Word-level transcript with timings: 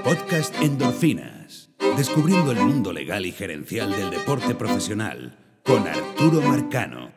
Podcast 0.00 0.54
Endorfinas. 0.60 1.70
Descubriendo 1.96 2.50
el 2.50 2.58
mundo 2.58 2.92
legal 2.92 3.24
y 3.26 3.30
gerencial 3.30 3.92
del 3.92 4.10
deporte 4.10 4.54
profesional 4.54 5.38
con 5.64 5.86
Arturo 5.86 6.40
Marcano. 6.40 7.10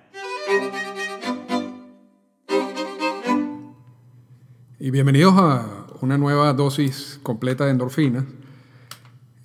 Y 4.78 4.92
bienvenidos 4.92 5.34
a 5.38 5.88
una 6.02 6.18
nueva 6.18 6.54
dosis 6.54 7.20
completa 7.24 7.66
de 7.66 7.72
endorfinas. 7.72 8.26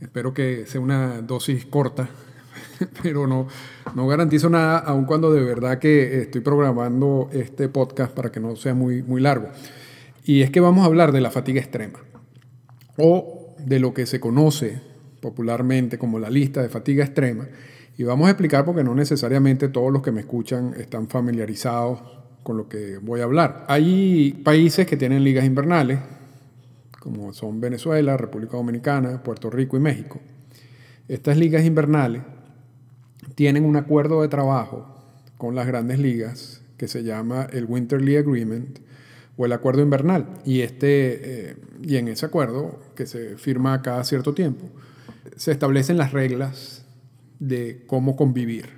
Espero 0.01 0.34
que 0.34 0.66
sea 0.66 0.80
una 0.80 1.23
dosis 1.23 1.65
corta, 1.65 2.10
pero 3.02 3.27
no, 3.27 3.47
no 3.95 4.06
garantizo 4.06 4.51
nada, 4.51 4.78
aun 4.80 5.05
cuando 5.06 5.33
de 5.33 5.42
verdad 5.42 5.78
que 5.78 6.20
estoy 6.20 6.42
programando 6.42 7.30
este 7.33 7.69
podcast 7.69 8.12
para 8.12 8.30
que 8.30 8.41
no 8.41 8.56
sea 8.56 8.74
muy, 8.74 9.02
muy 9.02 9.20
largo. 9.20 9.48
Y 10.24 10.42
es 10.42 10.51
que 10.51 10.60
vamos 10.60 10.83
a 10.83 10.87
hablar 10.87 11.12
de 11.12 11.20
la 11.20 11.30
fatiga 11.30 11.60
extrema, 11.60 11.98
o 13.00 13.54
de 13.59 13.78
lo 13.78 13.92
que 13.95 14.06
se 14.06 14.20
conoce 14.20 14.80
popularmente 15.20 15.98
como 15.98 16.18
la 16.18 16.30
lista 16.30 16.62
de 16.62 16.68
fatiga 16.68 17.04
extrema. 17.04 17.46
Y 17.96 18.04
vamos 18.04 18.28
a 18.28 18.30
explicar 18.30 18.64
porque 18.64 18.84
no 18.84 18.95
necesariamente 18.95 19.68
todos 19.68 19.92
los 19.92 20.02
que 20.02 20.12
me 20.12 20.20
escuchan 20.20 20.74
están 20.78 21.09
familiarizados 21.09 22.00
con 22.42 22.56
lo 22.56 22.68
que 22.68 22.98
voy 22.98 23.20
a 23.20 23.24
hablar. 23.24 23.66
Hay 23.68 24.40
países 24.45 24.86
que 24.86 24.96
tienen 24.96 25.23
ligas 25.23 25.45
invernales, 25.45 25.98
como 26.98 27.32
son 27.32 27.60
Venezuela, 27.60 28.16
República 28.16 28.56
Dominicana, 28.56 29.23
Puerto 29.23 29.51
Rico 29.51 29.76
y 29.76 29.80
México. 29.80 30.20
Estas 31.09 31.37
ligas 31.37 31.64
invernales 31.64 32.23
tienen 33.34 33.64
un 33.64 33.76
acuerdo 33.76 34.23
de 34.23 34.28
trabajo 34.28 34.87
con 35.37 35.54
las 35.54 35.66
grandes 35.66 35.98
ligas 35.98 36.62
que 36.76 36.88
se 36.88 37.02
llama 37.02 37.46
el 37.52 37.66
Winter 37.66 38.01
League 38.01 38.20
Agreement 38.20 38.78
o 39.41 39.47
el 39.47 39.53
acuerdo 39.53 39.80
invernal. 39.80 40.27
Y, 40.45 40.61
este, 40.61 41.49
eh, 41.51 41.57
y 41.83 41.97
en 41.97 42.09
ese 42.09 42.27
acuerdo, 42.27 42.79
que 42.95 43.07
se 43.07 43.38
firma 43.38 43.80
cada 43.80 44.05
cierto 44.05 44.35
tiempo, 44.35 44.69
se 45.35 45.51
establecen 45.51 45.97
las 45.97 46.13
reglas 46.13 46.85
de 47.38 47.82
cómo 47.87 48.16
convivir. 48.16 48.69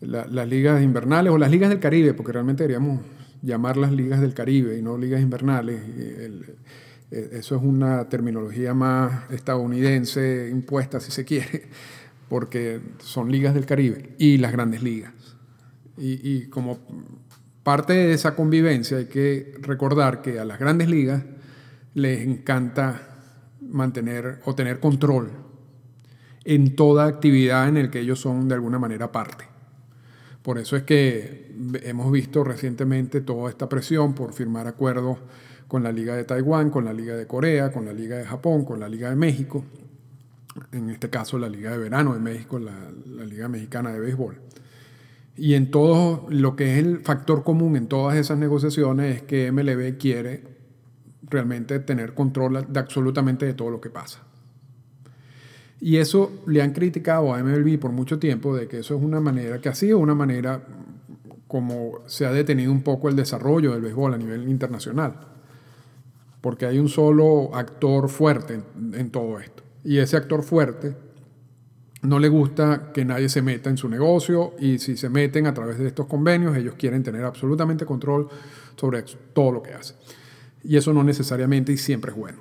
las 0.00 0.48
ligas 0.48 0.82
invernales 0.82 1.32
o 1.32 1.38
las 1.38 1.50
ligas 1.50 1.70
del 1.70 1.80
Caribe, 1.80 2.12
porque 2.12 2.32
realmente 2.32 2.64
deberíamos 2.64 3.00
llamarlas 3.40 3.92
ligas 3.92 4.20
del 4.20 4.34
Caribe 4.34 4.76
y 4.76 4.82
no 4.82 4.98
ligas 4.98 5.22
invernales. 5.22 5.80
Eh, 5.96 7.30
eso 7.32 7.56
es 7.56 7.62
una 7.62 8.10
terminología 8.10 8.74
más 8.74 9.30
estadounidense 9.30 10.50
impuesta, 10.50 11.00
si 11.00 11.10
se 11.10 11.24
quiere, 11.24 11.62
porque 12.28 12.80
son 12.98 13.32
ligas 13.32 13.54
del 13.54 13.64
Caribe 13.64 14.16
y 14.18 14.36
las 14.36 14.52
grandes 14.52 14.82
ligas. 14.82 15.14
Y 15.96 16.46
como 16.46 16.78
parte 17.62 17.92
de 17.92 18.12
esa 18.12 18.34
convivencia 18.34 18.98
hay 18.98 19.06
que 19.06 19.54
recordar 19.60 20.22
que 20.22 20.38
a 20.38 20.44
las 20.44 20.58
grandes 20.58 20.88
ligas 20.88 21.22
les 21.94 22.22
encanta 22.22 23.08
mantener 23.60 24.40
o 24.44 24.54
tener 24.54 24.80
control 24.80 25.30
en 26.44 26.74
toda 26.74 27.06
actividad 27.06 27.68
en 27.68 27.82
la 27.82 27.90
que 27.90 28.00
ellos 28.00 28.20
son 28.20 28.48
de 28.48 28.54
alguna 28.54 28.78
manera 28.78 29.12
parte. 29.12 29.44
Por 30.42 30.58
eso 30.58 30.76
es 30.76 30.84
que 30.84 31.54
hemos 31.82 32.10
visto 32.10 32.42
recientemente 32.44 33.20
toda 33.20 33.50
esta 33.50 33.68
presión 33.68 34.14
por 34.14 34.32
firmar 34.32 34.66
acuerdos 34.66 35.18
con 35.68 35.82
la 35.82 35.92
Liga 35.92 36.16
de 36.16 36.24
Taiwán, 36.24 36.70
con 36.70 36.84
la 36.84 36.92
Liga 36.92 37.14
de 37.14 37.26
Corea, 37.26 37.70
con 37.70 37.84
la 37.84 37.92
Liga 37.92 38.16
de 38.16 38.24
Japón, 38.24 38.64
con 38.64 38.80
la 38.80 38.88
Liga 38.88 39.10
de 39.10 39.16
México, 39.16 39.64
en 40.72 40.90
este 40.90 41.10
caso 41.10 41.38
la 41.38 41.48
Liga 41.48 41.70
de 41.70 41.78
Verano 41.78 42.14
de 42.14 42.20
México, 42.20 42.58
la, 42.58 42.90
la 43.06 43.24
Liga 43.24 43.48
Mexicana 43.48 43.92
de 43.92 44.00
Béisbol. 44.00 44.40
Y 45.40 45.54
en 45.54 45.70
todo 45.70 46.26
lo 46.28 46.54
que 46.54 46.74
es 46.74 46.84
el 46.84 47.00
factor 47.00 47.44
común 47.44 47.74
en 47.74 47.86
todas 47.86 48.18
esas 48.18 48.36
negociaciones 48.36 49.16
es 49.16 49.22
que 49.22 49.50
MLB 49.50 49.96
quiere 49.96 50.44
realmente 51.22 51.80
tener 51.80 52.12
control 52.12 52.66
de 52.68 52.78
absolutamente 52.78 53.46
de 53.46 53.54
todo 53.54 53.70
lo 53.70 53.80
que 53.80 53.88
pasa. 53.88 54.20
Y 55.80 55.96
eso 55.96 56.42
le 56.46 56.60
han 56.60 56.74
criticado 56.74 57.32
a 57.32 57.42
MLB 57.42 57.78
por 57.78 57.90
mucho 57.90 58.18
tiempo 58.18 58.54
de 58.54 58.68
que 58.68 58.80
eso 58.80 58.94
es 58.94 59.02
una 59.02 59.18
manera, 59.18 59.62
que 59.62 59.70
ha 59.70 59.74
sido 59.74 59.96
una 59.96 60.14
manera 60.14 60.62
como 61.48 62.00
se 62.04 62.26
ha 62.26 62.32
detenido 62.32 62.70
un 62.70 62.82
poco 62.82 63.08
el 63.08 63.16
desarrollo 63.16 63.72
del 63.72 63.80
béisbol 63.80 64.12
a 64.12 64.18
nivel 64.18 64.46
internacional. 64.46 65.14
Porque 66.42 66.66
hay 66.66 66.78
un 66.78 66.90
solo 66.90 67.54
actor 67.54 68.10
fuerte 68.10 68.60
en, 68.76 68.92
en 68.92 69.10
todo 69.10 69.40
esto. 69.40 69.62
Y 69.84 70.00
ese 70.00 70.18
actor 70.18 70.42
fuerte 70.42 70.94
no 72.02 72.18
le 72.18 72.28
gusta 72.28 72.92
que 72.94 73.04
nadie 73.04 73.28
se 73.28 73.42
meta 73.42 73.68
en 73.68 73.76
su 73.76 73.88
negocio 73.88 74.54
y 74.58 74.78
si 74.78 74.96
se 74.96 75.10
meten 75.10 75.46
a 75.46 75.54
través 75.54 75.78
de 75.78 75.86
estos 75.86 76.06
convenios, 76.06 76.56
ellos 76.56 76.74
quieren 76.78 77.02
tener 77.02 77.24
absolutamente 77.24 77.84
control 77.84 78.28
sobre 78.76 79.04
todo 79.34 79.52
lo 79.52 79.62
que 79.62 79.74
hacen. 79.74 79.96
Y 80.62 80.76
eso 80.76 80.92
no 80.94 81.04
necesariamente 81.04 81.72
y 81.72 81.76
siempre 81.76 82.12
es 82.12 82.16
bueno. 82.16 82.38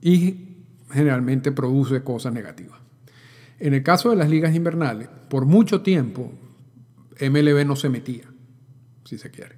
Y 0.00 0.56
generalmente 0.90 1.52
produce 1.52 2.02
cosas 2.02 2.32
negativas. 2.32 2.78
En 3.58 3.74
el 3.74 3.82
caso 3.82 4.10
de 4.10 4.16
las 4.16 4.30
ligas 4.30 4.54
invernales, 4.54 5.08
por 5.28 5.44
mucho 5.44 5.82
tiempo 5.82 6.32
MLB 7.20 7.66
no 7.66 7.76
se 7.76 7.88
metía, 7.88 8.24
si 9.04 9.18
se 9.18 9.30
quiere. 9.30 9.56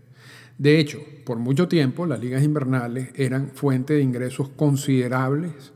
De 0.58 0.78
hecho, 0.78 0.98
por 1.24 1.38
mucho 1.38 1.68
tiempo 1.68 2.06
las 2.06 2.20
ligas 2.20 2.42
invernales 2.42 3.10
eran 3.14 3.50
fuente 3.54 3.94
de 3.94 4.02
ingresos 4.02 4.48
considerables 4.50 5.72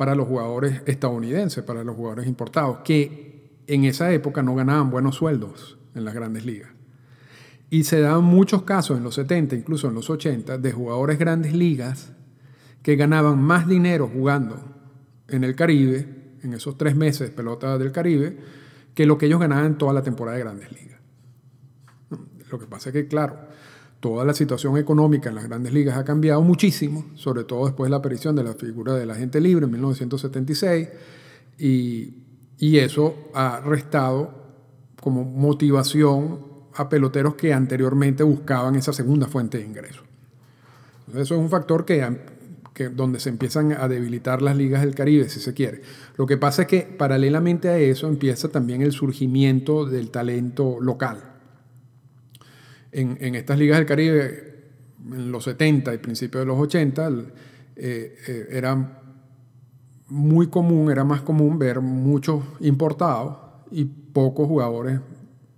para 0.00 0.14
los 0.14 0.26
jugadores 0.26 0.80
estadounidenses, 0.86 1.62
para 1.62 1.84
los 1.84 1.94
jugadores 1.94 2.26
importados, 2.26 2.78
que 2.84 3.50
en 3.66 3.84
esa 3.84 4.10
época 4.12 4.42
no 4.42 4.54
ganaban 4.54 4.90
buenos 4.90 5.16
sueldos 5.16 5.76
en 5.94 6.06
las 6.06 6.14
grandes 6.14 6.46
ligas. 6.46 6.70
Y 7.68 7.84
se 7.84 8.00
daban 8.00 8.24
muchos 8.24 8.62
casos 8.62 8.96
en 8.96 9.04
los 9.04 9.16
70, 9.16 9.56
incluso 9.56 9.88
en 9.88 9.94
los 9.94 10.08
80, 10.08 10.56
de 10.56 10.72
jugadores 10.72 11.18
grandes 11.18 11.52
ligas 11.52 12.14
que 12.82 12.96
ganaban 12.96 13.42
más 13.42 13.68
dinero 13.68 14.08
jugando 14.10 14.64
en 15.28 15.44
el 15.44 15.54
Caribe, 15.54 16.08
en 16.42 16.54
esos 16.54 16.78
tres 16.78 16.96
meses 16.96 17.28
pelota 17.28 17.76
del 17.76 17.92
Caribe, 17.92 18.38
que 18.94 19.04
lo 19.04 19.18
que 19.18 19.26
ellos 19.26 19.38
ganaban 19.38 19.66
en 19.66 19.76
toda 19.76 19.92
la 19.92 20.02
temporada 20.02 20.38
de 20.38 20.44
grandes 20.44 20.72
ligas. 20.72 20.98
Lo 22.50 22.58
que 22.58 22.64
pasa 22.64 22.88
es 22.88 22.94
que, 22.94 23.06
claro, 23.06 23.36
toda 24.00 24.24
la 24.24 24.32
situación 24.32 24.78
económica 24.78 25.28
en 25.28 25.34
las 25.34 25.44
grandes 25.44 25.72
ligas 25.72 25.96
ha 25.96 26.04
cambiado 26.04 26.40
muchísimo, 26.42 27.04
sobre 27.14 27.44
todo 27.44 27.66
después 27.66 27.86
de 27.86 27.90
la 27.90 27.98
aparición 27.98 28.34
de 28.34 28.42
la 28.42 28.54
figura 28.54 28.94
del 28.94 29.10
agente 29.10 29.40
libre 29.40 29.66
en 29.66 29.72
1976, 29.72 30.88
y, 31.58 32.14
eso 32.58 33.14
ha 33.34 33.60
restado 33.60 34.34
como 35.00 35.24
motivación 35.24 36.40
a 36.74 36.88
peloteros 36.88 37.34
que 37.34 37.54
anteriormente 37.54 38.22
buscaban 38.22 38.74
esa 38.74 38.92
segunda 38.92 39.26
fuente 39.26 39.58
de 39.58 39.64
ingresos. 39.64 40.04
Eso 41.08 41.34
es 41.34 41.40
un 41.40 41.48
factor 41.48 41.84
que, 41.84 42.06
donde 42.94 43.18
se 43.18 43.30
empiezan 43.30 43.72
a 43.72 43.88
debilitar 43.88 44.42
las 44.42 44.56
ligas 44.56 44.82
del 44.82 44.94
Caribe, 44.94 45.28
si 45.28 45.40
se 45.40 45.54
quiere. 45.54 45.82
Lo 46.16 46.26
que 46.26 46.36
pasa 46.36 46.62
es 46.62 46.68
que 46.68 46.82
paralelamente 46.82 47.68
a 47.68 47.78
eso 47.78 48.08
empieza 48.08 48.48
también 48.48 48.82
el 48.82 48.92
surgimiento 48.92 49.86
del 49.86 50.10
talento 50.10 50.78
local 50.80 51.29
en, 52.92 53.34
estas 53.34 53.58
ligas 53.58 53.78
del 53.78 53.86
Caribe, 53.86 54.54
en 55.12 55.30
los 55.30 55.44
70 55.44 55.94
y 55.94 55.98
principios 55.98 56.42
de 56.42 56.46
los 56.46 56.58
80, 56.58 57.08
eh, 57.76 58.16
eh, 58.26 58.46
era 58.50 59.00
muy 60.08 60.48
común, 60.48 60.90
era 60.90 61.04
más 61.04 61.22
común 61.22 61.58
ver 61.58 61.80
muchos 61.80 62.42
importados 62.60 63.38
y 63.70 63.84
pocos 63.84 64.48
jugadores 64.48 65.00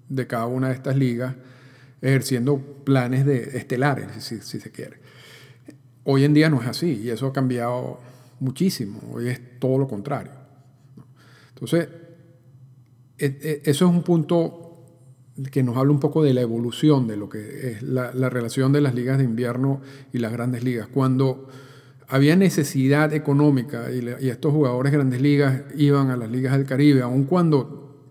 de 0.09 0.26
cada 0.26 0.47
una 0.47 0.69
de 0.69 0.75
estas 0.75 0.97
ligas 0.97 1.34
ejerciendo 2.03 2.59
planes 2.59 3.25
de 3.25 3.56
estelares, 3.56 4.09
si, 4.22 4.41
se 4.41 4.71
quiere. 4.71 4.98
Hoy 6.04 6.25
en 6.25 6.34
día 6.34 6.50
no 6.50 6.60
es 6.60 6.69
así 6.69 7.00
y 7.04 7.10
eso 7.10 7.28
ha 7.28 7.32
cambiado 7.32 8.00
muchísimo. 8.41 9.00
Hoy 9.12 9.28
es 9.28 9.41
todo 9.59 9.78
lo 9.78 9.88
contrario. 9.88 10.32
Entonces, 11.50 11.88
e, 13.16 13.26
e, 13.26 13.62
eso 13.65 13.87
es 13.87 13.91
un 13.91 14.03
punto 14.03 14.62
que 15.50 15.62
nos 15.62 15.76
habla 15.76 15.92
un 15.92 16.00
poco 16.00 16.22
de 16.22 16.34
la 16.34 16.41
evolución 16.41 17.06
de 17.06 17.16
lo 17.16 17.28
que 17.28 17.70
es 17.70 17.82
la, 17.82 18.10
relación 18.30 18.72
de 18.72 18.80
las 18.80 18.94
ligas 18.94 19.19
de 19.19 19.25
invierno 19.25 19.80
y 20.12 20.18
las 20.18 20.33
grandes 20.33 20.65
ligas. 20.65 20.89
Cuando 20.89 21.48
había 22.09 22.36
necesidad 22.36 23.12
económica 23.12 23.91
y, 23.91 24.28
estos 24.28 24.53
jugadores 24.53 24.92
de 24.92 24.98
grandes 24.98 25.21
ligas 25.21 25.62
iban 25.77 26.10
a 26.10 26.16
las 26.16 26.30
ligas 26.30 26.56
del 26.56 26.66
Caribe, 26.66 27.03
aun 27.03 27.24
cuando, 27.24 28.06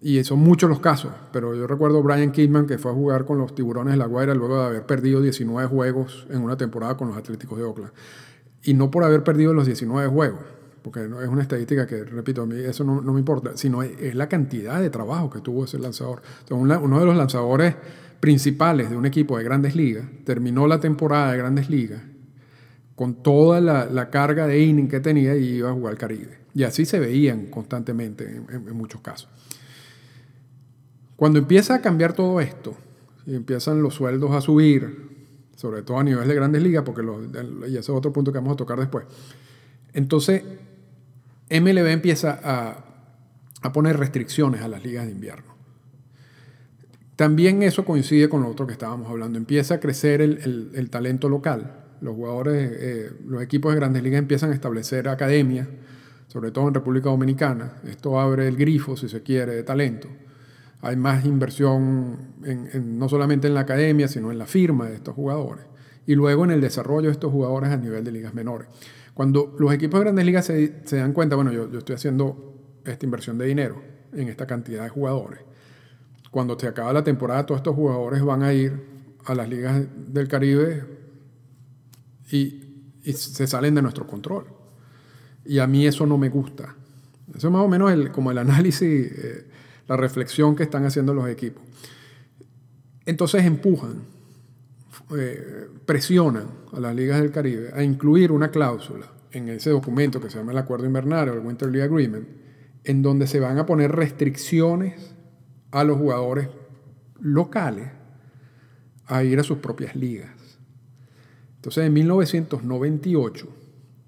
y 0.00 0.22
son 0.24 0.40
muchos 0.40 0.68
los 0.70 0.80
casos, 0.80 1.12
pero 1.32 1.54
yo 1.54 1.66
recuerdo 1.66 2.02
Brian 2.02 2.32
Kidman 2.32 2.66
que 2.66 2.78
fue 2.78 2.90
a 2.90 2.94
jugar 2.94 3.24
con 3.24 3.38
los 3.38 3.54
tiburones 3.54 3.92
de 3.92 3.98
la 3.98 4.06
Guaira 4.06 4.34
luego 4.34 4.58
de 4.60 4.66
haber 4.66 4.86
perdido 4.86 5.20
19 5.20 5.68
juegos 5.68 6.26
en 6.30 6.42
una 6.42 6.56
temporada 6.56 6.96
con 6.96 7.08
los 7.08 7.16
Atléticos 7.16 7.58
de 7.58 7.64
Oakland. 7.64 7.92
Y 8.62 8.74
no 8.74 8.90
por 8.90 9.04
haber 9.04 9.22
perdido 9.22 9.54
los 9.54 9.66
19 9.66 10.08
juegos, 10.08 10.40
porque 10.86 11.00
es 11.00 11.28
una 11.28 11.42
estadística 11.42 11.84
que, 11.84 12.04
repito, 12.04 12.42
a 12.42 12.46
mí 12.46 12.54
eso 12.60 12.84
no, 12.84 13.02
me 13.02 13.18
importa, 13.18 13.56
sino 13.56 13.82
es, 13.82 14.14
la 14.14 14.28
cantidad 14.28 14.80
de 14.80 14.88
trabajo 14.88 15.28
que 15.28 15.40
tuvo 15.40 15.64
ese 15.64 15.80
lanzador. 15.80 16.22
uno 16.48 17.00
de 17.00 17.04
los 17.04 17.16
lanzadores 17.16 17.74
principales 18.20 18.88
de 18.88 18.96
un 18.96 19.04
equipo 19.04 19.36
de 19.36 19.42
grandes 19.42 19.74
ligas 19.74 20.06
terminó 20.22 20.68
la 20.68 20.78
temporada 20.78 21.32
de 21.32 21.38
grandes 21.38 21.68
ligas 21.70 22.02
con 22.94 23.20
toda 23.24 23.60
la, 23.60 24.10
carga 24.10 24.46
de 24.46 24.62
inning 24.62 24.86
que 24.86 25.00
tenía 25.00 25.34
y 25.34 25.56
iba 25.56 25.70
a 25.70 25.72
jugar 25.72 25.96
Caribe. 25.96 26.38
Y 26.54 26.62
así 26.62 26.84
se 26.84 27.00
veían 27.00 27.46
constantemente 27.46 28.24
en, 28.24 28.46
en 28.48 28.76
muchos 28.76 29.00
casos. 29.00 29.28
Cuando 31.16 31.40
empieza 31.40 31.74
a 31.74 31.80
cambiar 31.80 32.12
todo 32.12 32.40
esto, 32.40 32.76
y 33.26 33.34
empiezan 33.34 33.82
los 33.82 33.94
sueldos 33.94 34.30
a 34.30 34.40
subir, 34.40 35.26
sobre 35.56 35.82
todo 35.82 35.98
a 35.98 36.04
nivel 36.04 36.28
de 36.28 36.34
grandes 36.36 36.62
ligas, 36.62 36.84
porque 36.84 37.02
y 37.66 37.72
ese 37.72 37.78
es 37.78 37.90
otro 37.90 38.12
punto 38.12 38.30
que 38.30 38.38
vamos 38.38 38.52
a 38.52 38.56
tocar 38.56 38.78
después. 38.78 39.04
Entonces, 39.92 40.44
MLB 41.50 41.86
empieza 41.88 42.40
a, 42.42 43.72
poner 43.72 43.98
restricciones 43.98 44.62
a 44.62 44.68
las 44.68 44.84
ligas 44.84 45.06
de 45.06 45.12
invierno. 45.12 45.56
También 47.16 47.62
eso 47.62 47.84
coincide 47.84 48.28
con 48.28 48.42
lo 48.42 48.48
otro 48.48 48.66
que 48.66 48.72
estábamos 48.72 49.10
hablando. 49.10 49.38
Empieza 49.38 49.74
a 49.74 49.80
crecer 49.80 50.20
el, 50.20 50.88
talento 50.90 51.28
local. 51.28 51.84
Los 52.00 52.14
jugadores, 52.14 52.70
eh, 52.78 53.10
los 53.26 53.42
equipos 53.42 53.72
de 53.72 53.80
grandes 53.80 54.02
ligas 54.02 54.18
empiezan 54.18 54.50
a 54.52 54.54
establecer 54.54 55.08
academias, 55.08 55.66
sobre 56.28 56.52
todo 56.52 56.68
en 56.68 56.74
República 56.74 57.08
Dominicana. 57.08 57.72
Esto 57.88 58.20
abre 58.20 58.46
el 58.46 58.56
grifo, 58.56 58.96
si 58.96 59.08
se 59.08 59.22
quiere, 59.22 59.54
de 59.54 59.62
talento. 59.62 60.08
Hay 60.82 60.96
más 60.96 61.24
inversión 61.24 62.34
no 62.74 63.08
solamente 63.08 63.48
en 63.48 63.54
la 63.54 63.60
academia, 63.60 64.08
sino 64.08 64.30
en 64.30 64.38
la 64.38 64.46
firma 64.46 64.88
de 64.88 64.94
estos 64.94 65.14
jugadores. 65.14 65.64
Y 66.06 66.14
luego 66.14 66.44
en 66.44 66.52
el 66.52 66.60
desarrollo 66.60 67.06
de 67.06 67.12
estos 67.12 67.32
jugadores 67.32 67.70
a 67.70 67.76
nivel 67.76 68.04
de 68.04 68.12
ligas 68.12 68.34
menores. 68.34 68.68
Cuando 69.16 69.56
los 69.58 69.72
equipos 69.72 69.98
de 69.98 70.04
grandes 70.04 70.24
ligas 70.24 70.44
se, 70.44 70.96
dan 70.96 71.12
cuenta, 71.12 71.34
bueno, 71.34 71.50
yo, 71.50 71.66
estoy 71.76 71.96
haciendo 71.96 72.54
esta 72.84 73.04
inversión 73.04 73.38
de 73.38 73.46
dinero 73.46 73.82
en 74.12 74.28
esta 74.28 74.46
cantidad 74.46 74.84
de 74.84 74.90
jugadores 74.90 75.40
cuando 76.36 76.58
se 76.58 76.66
acaba 76.66 76.92
la 76.92 77.02
temporada, 77.02 77.46
todos 77.46 77.60
estos 77.60 77.74
jugadores 77.74 78.22
van 78.22 78.42
a 78.42 78.52
ir 78.52 78.78
a 79.24 79.34
las 79.34 79.48
ligas 79.48 79.86
del 80.08 80.28
Caribe 80.28 80.84
y, 82.30 82.62
se 83.10 83.46
salen 83.46 83.74
de 83.74 83.80
nuestro 83.80 84.06
control. 84.06 84.44
Y 85.46 85.60
a 85.60 85.66
mí 85.66 85.86
eso 85.86 86.04
no 86.04 86.18
me 86.18 86.28
gusta. 86.28 86.74
Eso 87.34 87.46
es 87.46 87.52
más 87.54 87.62
o 87.62 87.68
menos 87.68 87.90
el, 87.90 88.12
como 88.12 88.32
el 88.32 88.36
análisis, 88.36 88.82
eh, 88.82 89.46
la 89.88 89.96
reflexión 89.96 90.56
que 90.56 90.64
están 90.64 90.84
haciendo 90.84 91.14
los 91.14 91.26
equipos. 91.26 91.62
Entonces 93.06 93.42
empujan, 93.46 94.02
eh, 95.16 95.68
presionan 95.84 96.48
a 96.72 96.80
las 96.80 96.94
ligas 96.94 97.20
del 97.20 97.30
Caribe 97.30 97.70
a 97.74 97.82
incluir 97.82 98.32
una 98.32 98.50
cláusula 98.50 99.12
en 99.32 99.48
ese 99.48 99.70
documento 99.70 100.20
que 100.20 100.30
se 100.30 100.38
llama 100.38 100.52
el 100.52 100.58
Acuerdo 100.58 100.86
Invernal 100.86 101.28
o 101.28 101.34
el 101.34 101.40
Winter 101.40 101.68
League 101.70 101.86
Agreement, 101.86 102.26
en 102.84 103.02
donde 103.02 103.26
se 103.26 103.40
van 103.40 103.58
a 103.58 103.66
poner 103.66 103.92
restricciones 103.92 105.14
a 105.70 105.84
los 105.84 105.98
jugadores 105.98 106.48
locales 107.20 107.90
a 109.06 109.22
ir 109.22 109.38
a 109.38 109.42
sus 109.42 109.58
propias 109.58 109.94
ligas. 109.94 110.30
Entonces 111.56 111.84
en 111.84 111.92
1998 111.92 113.48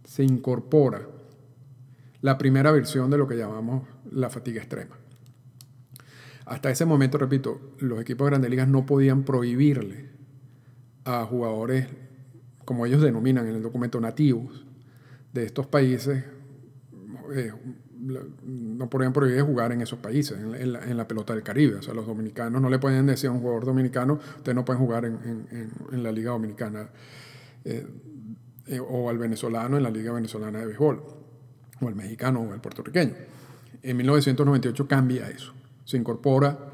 se 0.04 0.24
incorpora 0.24 1.06
la 2.20 2.38
primera 2.38 2.72
versión 2.72 3.10
de 3.10 3.18
lo 3.18 3.28
que 3.28 3.36
llamamos 3.36 3.82
la 4.10 4.30
fatiga 4.30 4.60
extrema. 4.60 4.96
Hasta 6.46 6.70
ese 6.70 6.86
momento, 6.86 7.18
repito, 7.18 7.74
los 7.78 8.00
equipos 8.00 8.24
de 8.24 8.30
grandes 8.30 8.50
ligas 8.50 8.68
no 8.68 8.86
podían 8.86 9.24
prohibirle 9.24 10.17
a 11.08 11.24
jugadores, 11.24 11.86
como 12.66 12.84
ellos 12.84 13.00
denominan 13.00 13.48
en 13.48 13.56
el 13.56 13.62
documento, 13.62 13.98
nativos 13.98 14.66
de 15.32 15.44
estos 15.44 15.66
países, 15.66 16.22
eh, 17.34 17.52
no 18.44 18.90
podrían 18.90 19.12
prohibir 19.12 19.42
jugar 19.42 19.72
en 19.72 19.80
esos 19.80 19.98
países, 19.98 20.38
en, 20.38 20.96
la, 20.96 21.08
pelota 21.08 21.34
del 21.34 21.42
Caribe. 21.42 21.76
O 21.76 21.82
sea, 21.82 21.94
los 21.94 22.06
dominicanos 22.06 22.60
no 22.60 22.68
le 22.68 22.78
pueden 22.78 23.06
decir 23.06 23.28
a 23.28 23.32
un 23.32 23.40
jugador 23.40 23.64
dominicano, 23.64 24.20
usted 24.36 24.54
no 24.54 24.64
puede 24.64 24.78
jugar 24.78 25.06
en, 25.06 25.70
la 25.92 26.12
Liga 26.12 26.30
Dominicana, 26.32 26.90
eh, 27.64 27.86
eh, 28.66 28.80
o 28.80 29.08
al 29.08 29.16
venezolano 29.16 29.78
en 29.78 29.82
la 29.82 29.90
Liga 29.90 30.12
Venezolana 30.12 30.58
de 30.58 30.66
Béisbol, 30.66 31.02
o 31.80 31.88
al 31.88 31.94
mexicano 31.94 32.42
o 32.42 32.52
al 32.52 32.60
puertorriqueño. 32.60 33.14
En 33.82 33.96
1998 33.96 34.86
cambia 34.86 35.28
eso. 35.30 35.54
Se 35.84 35.96
incorpora 35.96 36.70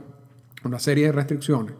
una 0.64 0.78
serie 0.80 1.06
de 1.06 1.12
restricciones 1.12 1.74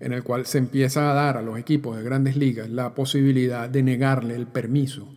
en 0.00 0.12
el 0.12 0.22
cual 0.22 0.46
se 0.46 0.58
empieza 0.58 1.10
a 1.10 1.14
dar 1.14 1.36
a 1.36 1.42
los 1.42 1.58
equipos 1.58 1.96
de 1.96 2.02
grandes 2.02 2.36
ligas 2.36 2.68
la 2.70 2.94
posibilidad 2.94 3.68
de 3.68 3.82
negarle 3.82 4.36
el 4.36 4.46
permiso 4.46 5.08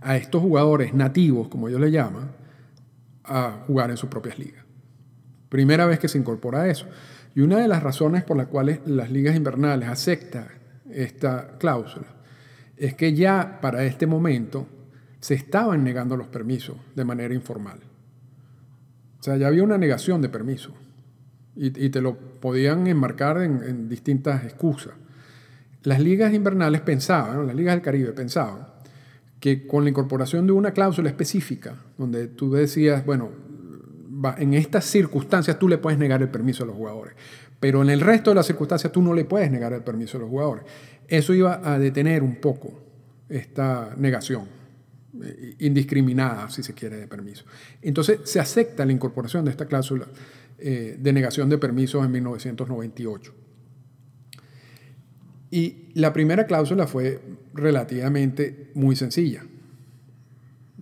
a 0.00 0.16
estos 0.16 0.42
jugadores 0.42 0.94
nativos, 0.94 1.48
como 1.48 1.68
ellos 1.68 1.80
le 1.80 1.90
llaman, 1.90 2.32
a 3.24 3.64
jugar 3.66 3.90
en 3.90 3.96
sus 3.96 4.08
propias 4.08 4.38
ligas. 4.38 4.64
Primera 5.48 5.86
vez 5.86 5.98
que 5.98 6.08
se 6.08 6.18
incorpora 6.18 6.68
eso. 6.68 6.86
Y 7.34 7.40
una 7.40 7.58
de 7.58 7.68
las 7.68 7.82
razones 7.82 8.24
por 8.24 8.36
las 8.36 8.46
cuales 8.46 8.80
las 8.86 9.10
ligas 9.10 9.36
invernales 9.36 9.88
aceptan 9.88 10.48
esta 10.90 11.56
cláusula 11.58 12.06
es 12.76 12.94
que 12.94 13.14
ya 13.14 13.58
para 13.60 13.84
este 13.84 14.06
momento 14.06 14.68
se 15.20 15.34
estaban 15.34 15.82
negando 15.82 16.16
los 16.16 16.28
permisos 16.28 16.76
de 16.94 17.04
manera 17.04 17.34
informal. 17.34 17.80
O 19.18 19.22
sea, 19.22 19.36
ya 19.36 19.48
había 19.48 19.64
una 19.64 19.78
negación 19.78 20.22
de 20.22 20.28
permiso 20.28 20.74
y, 21.56 21.88
te 21.88 22.00
lo 22.02 22.16
podían 22.16 22.86
enmarcar 22.86 23.42
en, 23.42 23.88
distintas 23.88 24.44
excusas. 24.44 24.92
Las 25.82 26.00
ligas 26.00 26.34
invernales 26.34 26.82
pensaban, 26.82 27.46
las 27.46 27.56
ligas 27.56 27.74
del 27.74 27.82
Caribe 27.82 28.12
pensaban, 28.12 28.66
que 29.40 29.66
con 29.66 29.84
la 29.84 29.90
incorporación 29.90 30.46
de 30.46 30.52
una 30.52 30.72
cláusula 30.72 31.08
específica, 31.08 31.74
donde 31.96 32.26
tú 32.26 32.52
decías, 32.52 33.04
bueno, 33.06 33.30
en 34.38 34.54
estas 34.54 34.84
circunstancias 34.84 35.58
tú 35.58 35.68
le 35.68 35.78
puedes 35.78 35.98
negar 35.98 36.22
el 36.22 36.28
permiso 36.28 36.64
a 36.64 36.66
los 36.66 36.76
jugadores, 36.76 37.14
pero 37.60 37.82
en 37.82 37.90
el 37.90 38.00
resto 38.00 38.30
de 38.30 38.36
las 38.36 38.46
circunstancias 38.46 38.92
tú 38.92 39.00
no 39.00 39.14
le 39.14 39.24
puedes 39.24 39.50
negar 39.50 39.72
el 39.72 39.82
permiso 39.82 40.18
a 40.18 40.20
los 40.20 40.28
jugadores. 40.28 40.64
Eso 41.08 41.32
iba 41.32 41.60
a 41.64 41.78
detener 41.78 42.22
un 42.22 42.36
poco 42.36 42.82
esta 43.28 43.94
negación 43.96 44.44
eh, 45.22 45.56
indiscriminada, 45.60 46.50
si 46.50 46.62
se 46.62 46.74
quiere, 46.74 46.96
de 46.96 47.06
permiso. 47.06 47.44
Entonces 47.82 48.20
se 48.24 48.40
acepta 48.40 48.84
la 48.84 48.92
incorporación 48.92 49.44
de 49.44 49.52
esta 49.52 49.66
cláusula 49.66 50.06
eh, 50.58 50.96
de 50.98 51.12
negación 51.12 51.48
de 51.48 51.58
permisos 51.58 52.04
en 52.04 52.12
1998. 52.12 53.34
Y 55.50 55.90
la 55.94 56.12
primera 56.12 56.46
cláusula 56.46 56.86
fue 56.86 57.20
relativamente 57.54 58.70
muy 58.74 58.96
sencilla. 58.96 59.44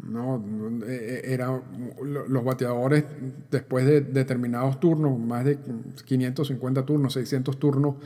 ¿no? 0.02 0.44
E, 0.86 1.22
e, 1.24 1.32
era, 1.34 1.62
los 2.02 2.44
bateadores, 2.44 3.04
después 3.50 3.86
de 3.86 4.00
determinados 4.00 4.80
turnos, 4.80 5.18
más 5.18 5.44
de 5.44 5.58
550 6.04 6.84
turnos, 6.84 7.12
600 7.14 7.58
turnos, 7.58 7.96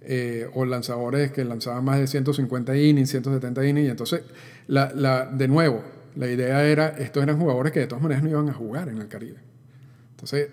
eh, 0.00 0.48
o 0.54 0.64
lanzadores 0.64 1.32
que 1.32 1.44
lanzaban 1.44 1.84
más 1.84 1.98
de 1.98 2.06
150 2.06 2.76
innings, 2.76 3.10
170 3.10 3.66
innings, 3.66 3.88
y 3.88 3.90
entonces, 3.90 4.22
la, 4.66 5.26
de 5.26 5.48
nuevo, 5.48 5.82
la 6.16 6.28
idea 6.28 6.64
era, 6.64 6.88
estos 6.88 7.22
eran 7.22 7.38
jugadores 7.38 7.72
que 7.72 7.80
de 7.80 7.86
todas 7.86 8.02
maneras 8.02 8.22
no 8.22 8.30
iban 8.30 8.48
a 8.48 8.54
jugar 8.54 8.88
en 8.88 8.98
el 8.98 9.08
Caribe. 9.08 9.38
Entonces, 10.12 10.48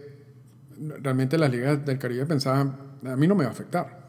realmente 1.02 1.38
las 1.38 1.52
ligas 1.52 1.86
del 1.86 1.98
Caribe 1.98 2.26
pensaban, 2.26 2.78
a 3.06 3.16
mí 3.16 3.28
no 3.28 3.36
me 3.36 3.44
va 3.44 3.50
a 3.50 3.54
afectar. 3.54 4.06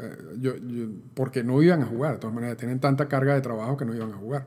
Eh, 0.00 0.88
porque 1.14 1.44
no 1.44 1.62
iban 1.62 1.82
a 1.82 1.86
jugar, 1.86 2.14
de 2.14 2.18
todas 2.18 2.34
maneras, 2.34 2.56
tienen 2.56 2.80
tanta 2.80 3.08
carga 3.08 3.34
de 3.34 3.40
trabajo 3.40 3.76
que 3.76 3.84
no 3.84 3.94
iban 3.94 4.12
a 4.12 4.16
jugar. 4.16 4.46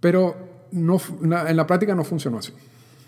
Pero 0.00 0.66
no, 0.72 1.00
en 1.20 1.56
la 1.56 1.66
práctica 1.66 1.94
no 1.94 2.04
funcionó 2.04 2.38
así. 2.38 2.52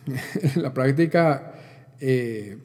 en 0.56 0.62
la 0.62 0.74
práctica 0.74 1.54
eh, 2.00 2.58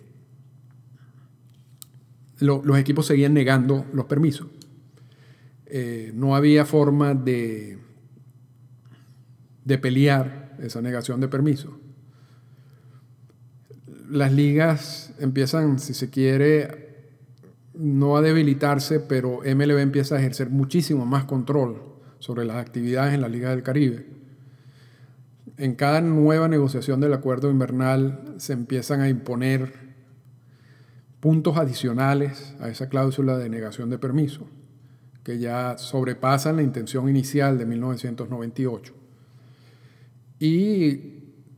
los 2.40 2.78
equipos 2.78 3.08
seguían 3.08 3.34
negando 3.34 3.86
los 3.94 4.06
permisos. 4.06 4.48
Eh, 5.66 6.12
no 6.14 6.36
había 6.36 6.66
forma 6.66 7.14
de, 7.14 7.78
de 9.66 9.78
pelear 9.78 10.56
esa 10.60 10.82
negación 10.82 11.20
de 11.20 11.28
permisos. 11.28 11.74
Las 14.10 14.32
ligas 14.32 15.14
empiezan, 15.20 15.80
si 15.80 15.94
se 15.94 16.10
quiere, 16.10 16.88
no 17.74 18.18
a 18.18 18.22
debilitarse, 18.22 19.00
pero 19.00 19.42
MLB 19.44 19.80
empieza 19.80 20.16
a 20.16 20.20
ejercer 20.20 20.50
muchísimo 20.50 21.06
más 21.06 21.26
control 21.26 21.82
sobre 22.20 22.46
las 22.46 22.58
actividades 22.58 23.14
en 23.14 23.22
la 23.22 23.30
Liga 23.30 23.50
del 23.50 23.64
Caribe. 23.64 24.06
En 25.58 25.76
cada 25.76 26.02
nueva 26.02 26.48
negociación 26.48 27.00
del 27.00 27.14
acuerdo 27.14 27.50
invernal 27.50 28.36
se 28.38 28.54
empiezan 28.54 29.02
a 29.02 29.10
imponer 29.10 29.88
puntos 31.20 31.58
adicionales 31.58 32.56
a 32.60 32.70
esa 32.70 32.90
cláusula 32.90 33.38
de 33.38 33.50
negación 33.50 33.90
de 33.90 33.98
permiso, 33.98 34.48
que 35.24 35.40
ya 35.40 35.78
sobrepasan 35.78 36.58
la 36.58 36.64
intención 36.64 37.10
inicial 37.10 37.58
de 37.58 37.66
1998. 37.66 38.94
Y 40.40 41.17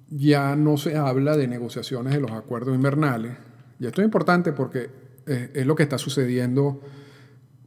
ya 0.09 0.55
no 0.55 0.77
se 0.77 0.97
habla 0.97 1.37
de 1.37 1.47
negociaciones 1.47 2.13
de 2.13 2.19
los 2.19 2.31
acuerdos 2.31 2.75
invernales. 2.75 3.37
Y 3.79 3.85
esto 3.85 4.01
es 4.01 4.05
importante 4.05 4.53
porque 4.53 4.89
es, 5.25 5.65
lo 5.65 5.75
que 5.75 5.83
está 5.83 5.97
sucediendo, 5.97 6.81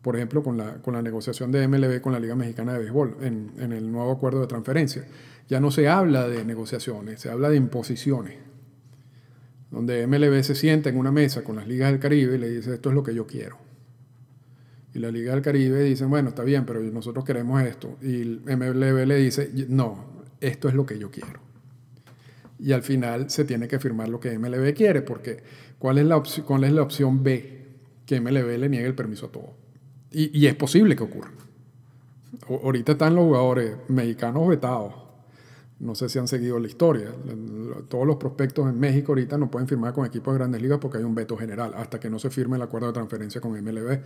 por 0.03 0.17
ejemplo, 0.17 0.43
con 0.43 0.57
la, 0.57 0.75
con 0.83 0.95
la 0.95 1.03
negociación 1.03 1.53
de 1.53 1.67
MLB 1.69 2.01
con 2.01 2.13
la 2.13 2.21
Liga 2.21 2.35
Mexicana 2.35 2.73
de 2.73 2.81
Béisbol 2.81 3.17
en, 3.23 3.53
en 3.59 3.73
el 3.73 3.91
nuevo 3.91 4.11
acuerdo 4.11 4.41
de 4.41 4.47
transferencia. 4.47 5.05
Ya 5.49 5.61
no 5.61 5.71
se 5.71 5.89
habla 5.89 6.29
de 6.29 6.45
negociaciones, 6.45 7.21
se 7.21 7.31
habla 7.31 7.49
de 7.49 7.57
imposiciones, 7.57 8.39
donde 9.71 10.07
MLB 10.07 10.43
se 10.43 10.55
sienta 10.55 10.89
en 10.89 10.97
una 10.97 11.13
mesa 11.13 11.45
con 11.45 11.57
las 11.57 11.67
ligas 11.67 11.91
del 11.91 12.01
Caribe 12.01 12.35
y 12.35 12.39
le 12.39 12.49
dice, 12.49 12.75
esto 12.75 12.89
es 12.89 12.95
lo 12.95 13.03
que 13.03 13.15
yo 13.15 13.27
quiero. 13.27 13.59
Y 14.95 14.99
la 14.99 15.11
Liga 15.11 15.33
del 15.33 15.43
Caribe 15.43 15.83
dice, 15.83 16.05
bueno, 16.05 16.31
está 16.31 16.43
bien, 16.43 16.67
pero 16.67 16.81
nosotros 16.81 17.25
queremos 17.25 17.63
esto. 17.63 17.97
Y 18.03 18.41
MLB 18.45 19.07
le 19.07 19.17
dice, 19.17 19.51
no, 19.69 20.05
esto 20.41 20.69
es 20.69 20.75
lo 20.75 20.85
que 20.85 20.99
yo 20.99 21.11
quiero. 21.11 21.52
Y 22.59 22.73
al 22.73 22.83
final 22.83 23.29
se 23.31 23.45
tiene 23.45 23.67
que 23.67 23.79
firmar 23.79 24.09
lo 24.09 24.21
que 24.21 24.39
MLB 24.39 24.75
quiere, 24.75 25.03
porque 25.03 25.43
¿Cuál 25.83 25.99
es 25.99 26.07
la, 26.07 26.17
opción, 26.17 26.47
¿Cuál 26.47 26.63
es 26.63 26.73
la 26.73 26.83
opción 26.83 27.25
B? 27.25 27.67
Que 28.07 28.21
MLB 28.21 28.57
le 28.57 28.69
niegue 28.69 28.87
el 28.87 28.95
permiso 28.95 29.27
a 29.27 29.33
todo. 29.33 29.57
Y, 30.13 30.47
es 30.47 30.55
posible 30.55 30.95
que 30.95 31.03
ocurra. 31.03 31.33
ahorita 32.49 32.93
están 32.93 33.17
los 33.17 33.25
jugadores 33.25 33.79
mexicanos 33.89 34.47
vetados. 34.47 34.95
No 35.81 35.97
sé 35.97 36.09
si 36.09 36.21
han 36.21 36.29
seguido 36.29 36.61
la 36.61 36.69
historia. 36.69 37.09
Todos 37.89 38.07
los 38.07 38.15
prospectos 38.15 38.69
en 38.69 38.79
México 38.79 39.11
ahorita 39.11 39.37
no 39.39 39.51
pueden 39.51 39.67
firmar 39.67 39.93
con 39.93 40.07
equipos 40.07 40.33
de 40.33 40.39
grandes 40.39 40.63
ligas 40.63 40.79
porque 40.79 40.99
hay 40.99 41.05
un 41.05 41.17
veto 41.17 41.37
general 41.37 41.73
hasta 41.75 41.99
que 41.99 42.09
no 42.09 42.21
se 42.21 42.31
firme 42.31 42.55
el 42.55 42.63
acuerdo 42.63 42.87
de 42.87 42.93
transferencia 42.93 43.41
con 43.41 43.51
MLB. 43.51 44.03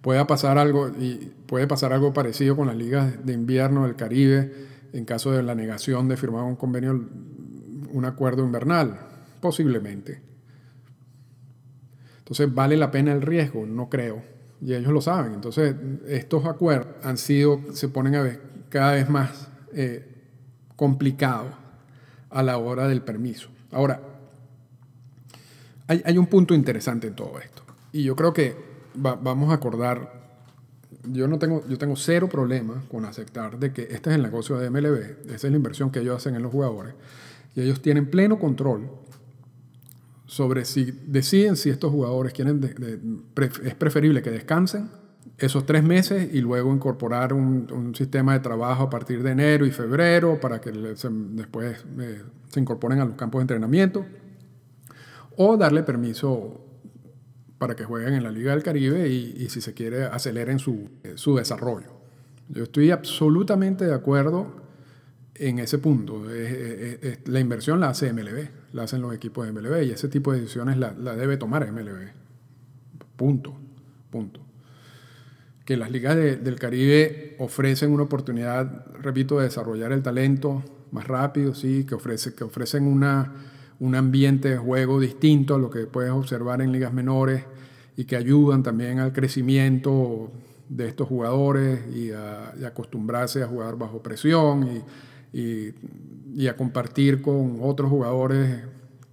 Puede 0.00 0.24
pasar 0.24 0.56
algo 0.56 0.88
y 1.00 1.32
puede 1.46 1.66
pasar 1.66 1.92
algo 1.92 2.12
parecido 2.12 2.54
con 2.54 2.68
las 2.68 2.76
ligas 2.76 3.26
de 3.26 3.32
invierno 3.32 3.86
del 3.86 3.96
Caribe 3.96 4.52
en 4.92 5.04
caso 5.04 5.32
de 5.32 5.42
la 5.42 5.56
negación 5.56 6.06
de 6.06 6.16
firmar 6.16 6.44
un 6.44 6.54
convenio, 6.54 7.08
un 7.92 8.04
acuerdo 8.04 8.44
invernal, 8.44 8.98
posiblemente. 9.40 10.20
Entonces, 12.18 12.52
¿vale 12.52 12.76
la 12.76 12.90
pena 12.90 13.12
el 13.12 13.22
riesgo? 13.22 13.64
No 13.66 13.88
creo. 13.88 14.22
Y 14.60 14.74
ellos 14.74 14.92
lo 14.92 15.00
saben. 15.00 15.34
Entonces, 15.34 15.74
estos 16.06 16.44
acuerdos 16.44 16.94
han 17.02 17.16
sido, 17.16 17.60
se 17.72 17.88
ponen 17.88 18.16
a 18.16 18.22
ver 18.22 18.40
cada 18.68 18.92
vez 18.92 19.08
más 19.08 19.48
eh, 19.72 20.06
complicados 20.76 21.52
a 22.30 22.42
la 22.42 22.58
hora 22.58 22.86
del 22.88 23.02
permiso. 23.02 23.48
Ahora, 23.72 24.00
hay, 25.86 26.02
hay, 26.04 26.18
un 26.18 26.26
punto 26.26 26.54
interesante 26.54 27.06
en 27.06 27.14
todo 27.14 27.38
esto. 27.40 27.62
Y 27.92 28.02
yo 28.02 28.14
creo 28.14 28.34
que 28.34 28.54
vamos 28.94 29.50
a 29.50 29.54
acordar, 29.54 30.12
yo, 31.04 31.28
no 31.28 31.38
tengo, 31.38 31.64
yo 31.68 31.78
tengo 31.78 31.96
cero 31.96 32.28
problema 32.28 32.82
con 32.90 33.04
aceptar 33.04 33.58
de 33.58 33.72
que 33.72 33.82
este 33.82 34.10
es 34.10 34.16
el 34.16 34.22
negocio 34.22 34.58
de 34.58 34.70
MLB, 34.70 35.30
esa 35.32 35.46
es 35.46 35.50
la 35.50 35.56
inversión 35.56 35.90
que 35.90 36.00
ellos 36.00 36.16
hacen 36.16 36.34
en 36.34 36.42
los 36.42 36.52
jugadores, 36.52 36.94
y 37.58 37.62
ellos 37.62 37.82
tienen 37.82 38.08
pleno 38.08 38.38
control 38.38 38.88
sobre 40.26 40.64
si 40.64 40.92
deciden 41.06 41.56
si 41.56 41.70
estos 41.70 41.90
jugadores 41.90 42.32
quieren, 42.32 42.62
es 43.64 43.74
preferible 43.74 44.22
que 44.22 44.30
descansen 44.30 44.90
esos 45.38 45.66
tres 45.66 45.82
meses 45.82 46.32
y 46.32 46.40
luego 46.40 46.72
incorporar 46.72 47.32
un, 47.32 47.94
sistema 47.96 48.34
de 48.34 48.40
trabajo 48.40 48.84
a 48.84 48.90
partir 48.90 49.22
de 49.22 49.32
enero 49.32 49.66
y 49.66 49.72
febrero 49.72 50.38
para 50.38 50.60
que 50.60 50.70
después 50.70 51.84
eh, 51.98 52.22
se 52.48 52.60
incorporen 52.60 53.00
a 53.00 53.04
los 53.04 53.16
campos 53.16 53.40
de 53.40 53.42
entrenamiento 53.42 54.04
o 55.36 55.56
darle 55.56 55.82
permiso 55.82 56.64
para 57.58 57.74
que 57.74 57.84
jueguen 57.84 58.14
en 58.14 58.22
la 58.22 58.30
Liga 58.30 58.52
del 58.52 58.62
Caribe 58.62 59.08
y, 59.08 59.48
si 59.48 59.60
se 59.60 59.74
quiere 59.74 60.04
aceleren 60.04 60.58
su, 60.58 60.90
su 61.16 61.34
desarrollo. 61.36 61.98
Yo 62.48 62.64
estoy 62.64 62.92
absolutamente 62.92 63.84
de 63.84 63.94
acuerdo 63.94 64.67
en 65.38 65.58
ese 65.58 65.78
punto. 65.78 66.24
la 67.26 67.40
inversión 67.40 67.80
la 67.80 67.90
hace 67.90 68.12
MLB, 68.12 68.48
la 68.72 68.84
hacen 68.84 69.00
los 69.00 69.14
equipos 69.14 69.46
de 69.46 69.52
MLB 69.52 69.84
y 69.84 69.90
ese 69.90 70.08
tipo 70.08 70.32
de 70.32 70.40
decisiones 70.40 70.76
la, 70.76 70.92
debe 70.92 71.36
tomar 71.36 71.70
MLB. 71.70 72.10
Punto, 73.16 73.54
punto. 74.10 74.40
Que 75.64 75.76
las 75.76 75.90
ligas 75.90 76.16
del 76.16 76.58
Caribe 76.58 77.36
ofrecen 77.38 77.92
una 77.92 78.04
oportunidad, 78.04 78.86
repito, 79.00 79.38
de 79.38 79.44
desarrollar 79.44 79.92
el 79.92 80.02
talento 80.02 80.62
más 80.90 81.06
rápido, 81.06 81.54
sí, 81.54 81.84
que, 81.84 81.94
ofrece, 81.94 82.34
que 82.34 82.44
ofrecen 82.44 82.86
una, 82.86 83.34
un 83.78 83.94
ambiente 83.94 84.48
de 84.50 84.56
juego 84.56 84.98
distinto 84.98 85.54
a 85.54 85.58
lo 85.58 85.68
que 85.70 85.86
puedes 85.86 86.10
observar 86.10 86.62
en 86.62 86.72
ligas 86.72 86.92
menores 86.92 87.44
y 87.96 88.04
que 88.04 88.16
ayudan 88.16 88.62
también 88.62 88.98
al 88.98 89.12
crecimiento 89.12 90.32
de 90.68 90.88
estos 90.88 91.08
jugadores 91.08 91.80
y 91.94 92.12
a, 92.12 92.54
y 92.58 92.64
acostumbrarse 92.64 93.42
a 93.42 93.46
jugar 93.46 93.76
bajo 93.76 94.02
presión 94.02 94.66
y, 94.66 94.82
y, 95.32 95.74
a 96.46 96.56
compartir 96.56 97.20
con 97.20 97.58
otros 97.62 97.90
jugadores 97.90 98.62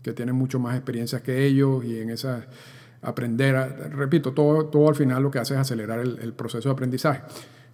que 0.01 0.13
tienen 0.13 0.35
mucho 0.35 0.59
más 0.59 0.75
experiencias 0.75 1.21
que 1.21 1.45
ellos 1.45 1.83
y 1.83 1.99
en 1.99 2.11
esa 2.11 2.47
aprender, 3.01 3.55
a, 3.55 3.67
repito, 3.67 4.33
todo, 4.33 4.65
todo 4.65 4.89
al 4.89 4.95
final 4.95 5.21
lo 5.23 5.31
que 5.31 5.39
hace 5.39 5.53
es 5.53 5.59
acelerar 5.59 5.99
el, 5.99 6.33
proceso 6.33 6.69
de 6.69 6.73
aprendizaje. 6.73 7.21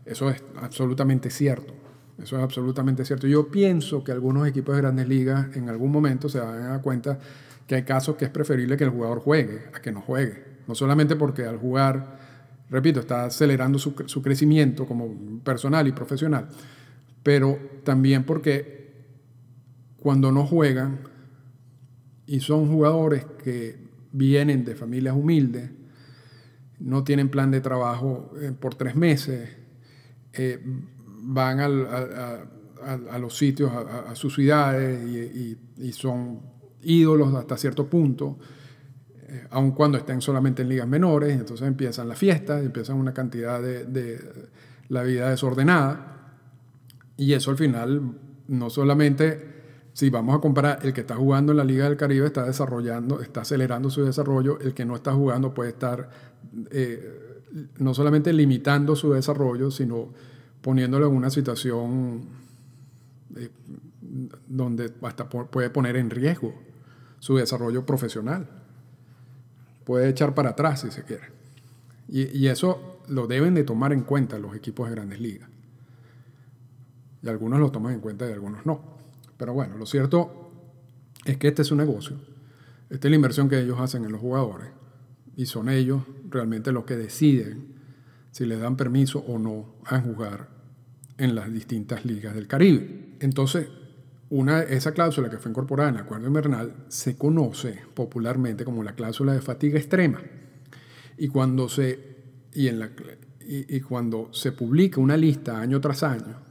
Eso 0.05 0.29
es 0.29 0.43
absolutamente 0.61 1.29
cierto. 1.29 1.73
Eso 2.21 2.37
es 2.37 2.43
absolutamente 2.43 3.05
cierto. 3.05 3.27
Yo 3.27 3.49
pienso 3.49 4.03
que 4.03 4.11
algunos 4.11 4.47
equipos 4.47 4.75
de 4.75 4.81
grandes 4.81 5.07
ligas 5.07 5.55
en 5.55 5.69
algún 5.69 5.91
momento 5.91 6.29
se 6.29 6.39
van 6.39 6.61
a 6.61 6.67
dar 6.67 6.81
cuenta 6.81 7.17
que 7.65 7.75
hay 7.75 7.83
casos 7.83 8.15
que 8.15 8.25
es 8.25 8.31
preferible 8.31 8.77
que 8.77 8.83
el 8.83 8.89
jugador 8.89 9.19
juegue 9.19 9.69
a 9.73 9.81
que 9.81 9.91
no 9.91 10.01
juegue. 10.01 10.43
No 10.67 10.75
solamente 10.75 11.15
porque 11.15 11.45
al 11.45 11.57
jugar, 11.57 12.17
repito, 12.69 12.99
está 12.99 13.25
acelerando 13.25 13.79
su, 13.79 13.95
su 14.05 14.21
crecimiento 14.21 14.85
como 14.85 15.39
personal 15.43 15.87
y 15.87 15.93
profesional, 15.93 16.47
pero 17.23 17.59
también 17.83 18.23
porque 18.23 18.81
cuando 19.97 20.31
no 20.31 20.45
juegan 20.45 21.01
y 22.25 22.39
son 22.39 22.69
jugadores 22.69 23.25
que 23.43 23.77
vienen 24.11 24.65
de 24.65 24.75
familias 24.75 25.15
humildes, 25.15 25.69
no 26.79 27.03
tienen 27.03 27.29
plan 27.29 27.51
de 27.51 27.61
trabajo 27.61 28.31
eh, 28.41 28.51
por 28.59 28.75
tres 28.75 28.95
meses, 28.95 29.49
eh, 30.33 30.59
van 31.23 31.59
a, 31.59 33.19
los 33.19 33.37
sitios, 33.37 33.71
a, 33.71 34.15
sus 34.15 34.33
ciudades 34.33 35.07
y, 35.77 35.91
son 35.91 36.41
ídolos 36.81 37.33
hasta 37.35 37.57
cierto 37.57 37.87
punto, 37.87 38.39
eh, 39.27 39.45
aun 39.51 39.71
cuando 39.71 39.99
estén 39.99 40.19
solamente 40.21 40.63
en 40.63 40.69
ligas 40.69 40.87
menores, 40.87 41.37
entonces 41.37 41.67
empiezan 41.67 42.07
las 42.07 42.17
fiestas, 42.17 42.63
empiezan 42.65 42.97
una 42.97 43.13
cantidad 43.13 43.61
de, 43.61 43.85
de 43.85 44.19
la 44.89 45.03
vida 45.03 45.29
desordenada. 45.29 46.20
Y 47.17 47.33
eso 47.33 47.51
al 47.51 47.57
final, 47.57 48.17
no 48.47 48.69
solamente, 48.69 49.51
si 49.93 50.09
vamos 50.09 50.35
a 50.35 50.39
comparar, 50.39 50.79
el 50.83 50.93
que 50.93 51.01
está 51.01 51.15
jugando 51.15 51.51
en 51.51 51.57
la 51.57 51.63
Liga 51.63 51.85
del 51.85 51.97
Caribe 51.97 52.25
está 52.25 52.45
desarrollando, 52.45 53.21
está 53.21 53.41
acelerando 53.41 53.89
su 53.89 54.03
desarrollo, 54.03 54.59
el 54.59 54.73
que 54.73 54.85
no 54.85 54.95
está 54.95 55.13
jugando 55.13 55.53
puede 55.53 55.69
estar 55.71 56.09
eh, 56.71 57.41
no 57.77 57.93
solamente 57.93 58.33
limitando 58.33 58.95
su 58.95 59.13
desarrollo, 59.13 59.71
sino 59.71 60.09
poniéndolo 60.61 61.07
en 61.07 61.15
una 61.15 61.29
situación 61.29 62.21
eh, 63.35 63.49
donde 64.47 64.93
hasta 65.01 65.29
puede 65.29 65.69
poner 65.69 65.95
en 65.95 66.09
riesgo 66.09 66.53
su 67.19 67.35
desarrollo 67.37 67.85
profesional. 67.85 68.47
Puede 69.83 70.09
echar 70.09 70.33
para 70.33 70.51
atrás 70.51 70.81
si 70.81 70.91
se 70.91 71.03
quiere. 71.03 71.25
Y, 72.07 72.37
y 72.37 72.47
eso 72.47 72.99
lo 73.07 73.27
deben 73.27 73.53
de 73.53 73.63
tomar 73.63 73.93
en 73.93 74.01
cuenta 74.01 74.37
los 74.39 74.55
equipos 74.55 74.89
de 74.89 74.95
grandes 74.95 75.19
ligas. 75.19 75.50
Y 77.23 77.29
algunos 77.29 77.59
lo 77.59 77.71
toman 77.71 77.93
en 77.93 77.99
cuenta 77.99 78.27
y 78.27 78.33
algunos 78.33 78.65
no. 78.65 78.99
Pero 79.37 79.53
bueno, 79.53 79.77
lo 79.77 79.85
cierto 79.85 80.51
es 81.25 81.37
que 81.37 81.47
este 81.47 81.61
es 81.61 81.71
un 81.71 81.77
negocio. 81.79 82.17
Esta 82.89 83.07
es 83.07 83.09
la 83.09 83.15
inversión 83.15 83.47
que 83.47 83.59
ellos 83.59 83.79
hacen 83.79 84.03
en 84.05 84.11
los 84.11 84.21
jugadores. 84.21 84.69
Y 85.35 85.45
son 85.45 85.69
ellos 85.69 86.03
realmente 86.29 86.71
los 86.71 86.83
que 86.85 86.97
deciden 86.97 87.75
si 88.31 88.45
les 88.45 88.59
dan 88.59 88.75
permiso 88.77 89.19
o 89.19 89.37
no 89.37 89.75
a 89.85 89.99
jugar 89.99 90.49
en 91.17 91.35
las 91.35 91.51
distintas 91.51 92.05
ligas 92.05 92.33
del 92.33 92.47
Caribe. 92.47 93.15
Entonces, 93.19 93.67
una, 94.29 94.61
esa 94.61 94.93
cláusula 94.93 95.29
que 95.29 95.37
fue 95.37 95.51
incorporada 95.51 95.89
en 95.89 95.95
el 95.95 96.01
acuerdo 96.01 96.27
invernal 96.27 96.85
se 96.87 97.17
conoce 97.17 97.79
popularmente 97.93 98.65
como 98.65 98.83
la 98.83 98.95
cláusula 98.95 99.33
de 99.33 99.41
fatiga 99.41 99.77
extrema. 99.77 100.21
Y 101.17 101.27
cuando 101.27 101.69
se, 101.69 102.17
y 102.53 103.79
cuando 103.81 104.33
se 104.33 104.53
publica 104.53 104.99
una 104.99 105.17
lista 105.17 105.59
año 105.59 105.79
tras 105.79 106.03
año 106.03 106.50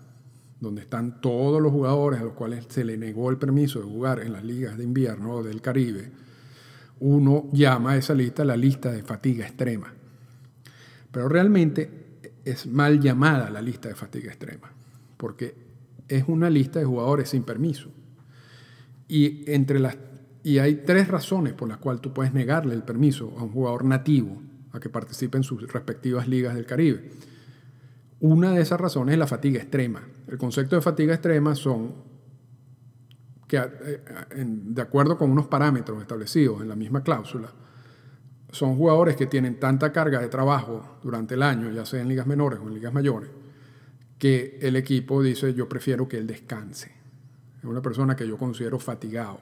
donde 0.61 0.83
están 0.83 1.21
todos 1.21 1.61
los 1.61 1.73
jugadores 1.73 2.21
a 2.21 2.25
los 2.25 2.35
cuales 2.35 2.67
se 2.69 2.85
le 2.85 2.97
negó 2.97 3.31
el 3.31 3.39
permiso 3.39 3.81
de 3.81 3.87
jugar 3.87 4.21
en 4.21 4.33
las 4.33 4.45
ligas 4.45 4.77
de 4.77 4.85
invierno 4.85 5.43
del 5.43 5.63
Caribe, 5.63 6.11
uno 7.01 7.49
llama 7.53 7.93
a 7.93 7.97
esa 7.97 8.15
lista 8.15 8.45
la 8.45 8.57
lista 8.57 8.93
de 8.93 9.03
fatiga 9.03 9.47
extrema. 9.47 9.93
Pero 11.11 11.29
realmente 11.29 11.91
es 12.45 12.67
mal 12.67 13.01
llamada 13.01 13.51
la 13.51 13.63
lista 13.63 13.89
de 13.89 13.95
fatiga 13.95 14.29
extrema, 14.29 14.71
porque 15.17 15.55
es 16.09 16.25
una 16.29 16.51
lista 16.51 16.79
de 16.79 16.85
jugadores 16.85 17.31
sin 17.31 17.43
permiso. 17.43 17.91
Y, 19.09 19.51
entre 19.51 19.81
las, 19.81 19.97
y 20.45 20.59
hay 20.59 20.83
tres 20.87 21.09
razones 21.09 21.55
por 21.55 21.69
las 21.69 21.79
cuales 21.79 22.03
tú 22.03 22.13
puedes 22.13 22.35
negarle 22.35 22.75
el 22.75 22.83
permiso 22.83 23.35
a 23.39 23.43
un 23.43 23.51
jugador 23.51 23.85
nativo 23.85 24.41
a 24.73 24.79
que 24.79 24.89
participe 24.89 25.37
en 25.39 25.43
sus 25.43 25.73
respectivas 25.73 26.29
ligas 26.29 26.55
del 26.55 26.67
Caribe. 26.67 27.11
Una 28.21 28.53
de 28.53 28.61
esas 28.61 28.81
razones 28.81 29.15
es 29.15 29.19
la 29.19 29.27
fatiga 29.27 29.61
extrema. 29.61 30.03
El 30.29 30.37
concepto 30.37 30.77
de 30.77 30.83
fatiga 30.83 31.15
extrema 31.15 31.55
son 31.55 31.95
que, 33.49 33.57
eh, 33.57 34.01
de 34.37 34.83
acuerdo 34.83 35.19
con 35.19 35.31
unos 35.31 35.47
parámetros 35.47 36.01
establecidos 36.01 36.61
en 36.61 36.69
la 36.69 36.77
misma 36.77 37.03
cláusula, 37.03 37.51
son 38.53 38.77
jugadores 38.77 39.17
que 39.17 39.27
tienen 39.27 39.59
tanta 39.59 39.93
carga 39.93 40.21
de 40.21 40.29
trabajo 40.29 40.99
durante 41.03 41.35
el 41.35 41.43
año, 41.43 41.71
ya 41.71 41.87
sea 41.87 42.01
en 42.01 42.09
ligas 42.09 42.27
menores 42.27 42.61
o 42.63 42.69
en 42.69 42.75
ligas 42.75 42.93
mayores, 42.93 43.31
que 44.19 44.59
el 44.61 44.77
equipo 44.77 45.23
dice 45.23 45.55
yo 45.55 45.69
prefiero 45.69 46.07
que 46.07 46.19
él 46.19 46.27
descanse. 46.27 46.93
Es 47.59 47.65
una 47.65 47.83
persona 47.83 48.17
que 48.17 48.27
yo 48.27 48.37
considero 48.37 48.79
fatigado. 48.79 49.41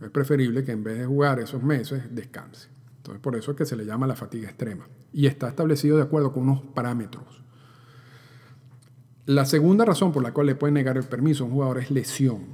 Es 0.00 0.10
preferible 0.10 0.64
que 0.64 0.72
en 0.72 0.84
vez 0.84 0.98
de 0.98 1.06
jugar 1.06 1.40
esos 1.40 1.62
meses 1.62 2.02
descanse. 2.10 2.68
Entonces 2.98 3.20
por 3.20 3.36
eso 3.36 3.52
es 3.52 3.56
que 3.56 3.64
se 3.64 3.76
le 3.76 3.84
llama 3.84 4.06
la 4.06 4.16
fatiga 4.16 4.48
extrema. 4.48 4.86
Y 5.12 5.26
está 5.26 5.48
establecido 5.48 5.96
de 5.96 6.02
acuerdo 6.02 6.32
con 6.32 6.42
unos 6.42 6.62
parámetros. 6.74 7.45
La 9.26 9.44
segunda 9.44 9.84
razón 9.84 10.12
por 10.12 10.22
la 10.22 10.32
cual 10.32 10.46
le 10.46 10.54
pueden 10.54 10.74
negar 10.74 10.96
el 10.96 11.04
permiso 11.04 11.44
a 11.44 11.46
un 11.46 11.52
jugador 11.52 11.78
es 11.78 11.90
lesión. 11.90 12.44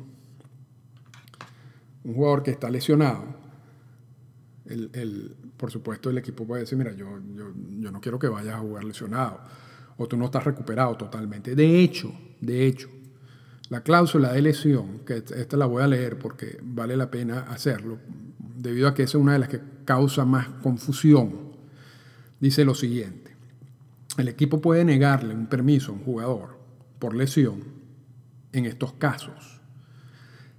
Un 2.04 2.14
jugador 2.14 2.42
que 2.42 2.50
está 2.50 2.70
lesionado 2.70 3.42
por 5.56 5.70
supuesto 5.70 6.10
el 6.10 6.18
equipo 6.18 6.46
puede 6.46 6.62
decir, 6.62 6.78
mira, 6.78 6.92
yo, 6.92 7.18
yo, 7.34 7.52
yo 7.78 7.90
no 7.90 8.00
quiero 8.00 8.18
que 8.18 8.28
vayas 8.28 8.54
a 8.54 8.58
jugar 8.58 8.84
lesionado 8.84 9.40
o 9.96 10.06
tú 10.06 10.16
no 10.16 10.26
estás 10.26 10.44
recuperado 10.44 10.96
totalmente. 10.96 11.54
De 11.54 11.80
hecho, 11.80 12.12
de 12.40 12.66
hecho, 12.66 12.88
la 13.68 13.82
cláusula 13.82 14.32
de 14.32 14.42
lesión, 14.42 15.00
que 15.06 15.16
esta 15.16 15.56
la 15.56 15.66
voy 15.66 15.82
a 15.82 15.86
leer 15.86 16.18
porque 16.18 16.58
vale 16.62 16.96
la 16.96 17.10
pena 17.10 17.40
hacerlo, 17.42 17.98
debido 18.56 18.88
a 18.88 18.94
que 18.94 19.04
esa 19.04 19.18
es 19.18 19.22
una 19.22 19.34
de 19.34 19.38
las 19.38 19.48
que 19.48 19.60
causa 19.84 20.24
más 20.24 20.48
confusión, 20.62 21.52
dice 22.40 22.64
lo 22.64 22.74
siguiente. 22.74 23.36
El 24.18 24.28
equipo 24.28 24.60
puede 24.60 24.84
negarle 24.84 25.34
un 25.34 25.46
permiso 25.46 25.92
a 25.92 25.94
un 25.94 26.04
jugador 26.04 26.51
por 27.02 27.16
lesión 27.16 27.64
en 28.52 28.64
estos 28.64 28.92
casos. 28.92 29.60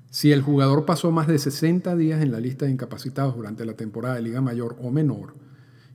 Si 0.09 0.33
el 0.33 0.41
jugador 0.41 0.85
pasó 0.85 1.09
más 1.09 1.25
de 1.25 1.39
60 1.39 1.95
días 1.95 2.21
en 2.21 2.33
la 2.33 2.41
lista 2.41 2.65
de 2.65 2.71
incapacitados 2.71 3.37
durante 3.37 3.63
la 3.65 3.75
temporada 3.77 4.15
de 4.15 4.23
Liga 4.23 4.41
Mayor 4.41 4.75
o 4.81 4.91
menor, 4.91 5.35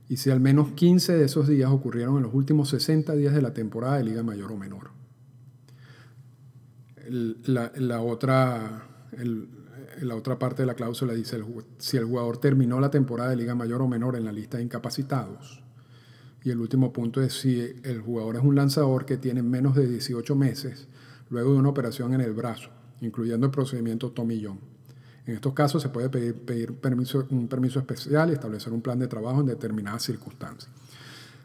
y 0.07 0.17
si 0.17 0.31
al 0.31 0.39
menos 0.39 0.71
15 0.71 1.17
de 1.17 1.25
esos 1.25 1.47
días 1.47 1.69
ocurrieron 1.69 2.17
en 2.17 2.23
los 2.23 2.33
últimos 2.33 2.69
60 2.69 3.13
días 3.13 3.35
de 3.35 3.43
la 3.43 3.53
temporada 3.53 3.97
de 3.97 4.05
Liga 4.05 4.23
Mayor 4.23 4.51
o 4.51 4.57
menor. 4.57 4.89
La, 7.45 8.01
otra, 8.01 8.87
la 10.01 10.15
otra 10.15 10.39
parte 10.39 10.63
de 10.63 10.65
la 10.65 10.73
cláusula 10.73 11.13
dice, 11.13 11.37
si 11.77 11.97
el 11.97 12.05
jugador 12.05 12.39
terminó 12.39 12.79
la 12.79 12.89
temporada 12.89 13.29
de 13.29 13.35
Liga 13.35 13.53
Mayor 13.53 13.83
o 13.83 13.87
menor 13.87 14.15
en 14.15 14.25
la 14.25 14.31
lista 14.31 14.57
de 14.57 14.63
incapacitados, 14.63 15.63
y 16.43 16.51
el 16.51 16.59
último 16.59 16.93
punto 16.93 17.21
es 17.21 17.33
si 17.33 17.59
el 17.83 18.01
jugador 18.01 18.37
es 18.37 18.43
un 18.43 18.55
lanzador 18.55 19.05
que 19.05 19.17
tiene 19.17 19.43
menos 19.43 19.75
de 19.75 19.87
18 19.87 20.35
meses 20.35 20.87
luego 21.29 21.53
de 21.53 21.59
una 21.59 21.69
operación 21.69 22.13
en 22.13 22.21
el 22.21 22.33
brazo, 22.33 22.69
incluyendo 23.01 23.45
el 23.45 23.51
procedimiento 23.51 24.11
tomillón. 24.11 24.59
En 25.25 25.35
estos 25.35 25.53
casos 25.53 25.81
se 25.81 25.89
puede 25.89 26.09
pedir, 26.09 26.71
un 27.29 27.47
permiso 27.47 27.79
especial 27.79 28.29
y 28.29 28.33
establecer 28.33 28.73
un 28.73 28.81
plan 28.81 28.97
de 28.97 29.07
trabajo 29.07 29.41
en 29.41 29.45
determinadas 29.45 30.01
circunstancias. 30.01 30.71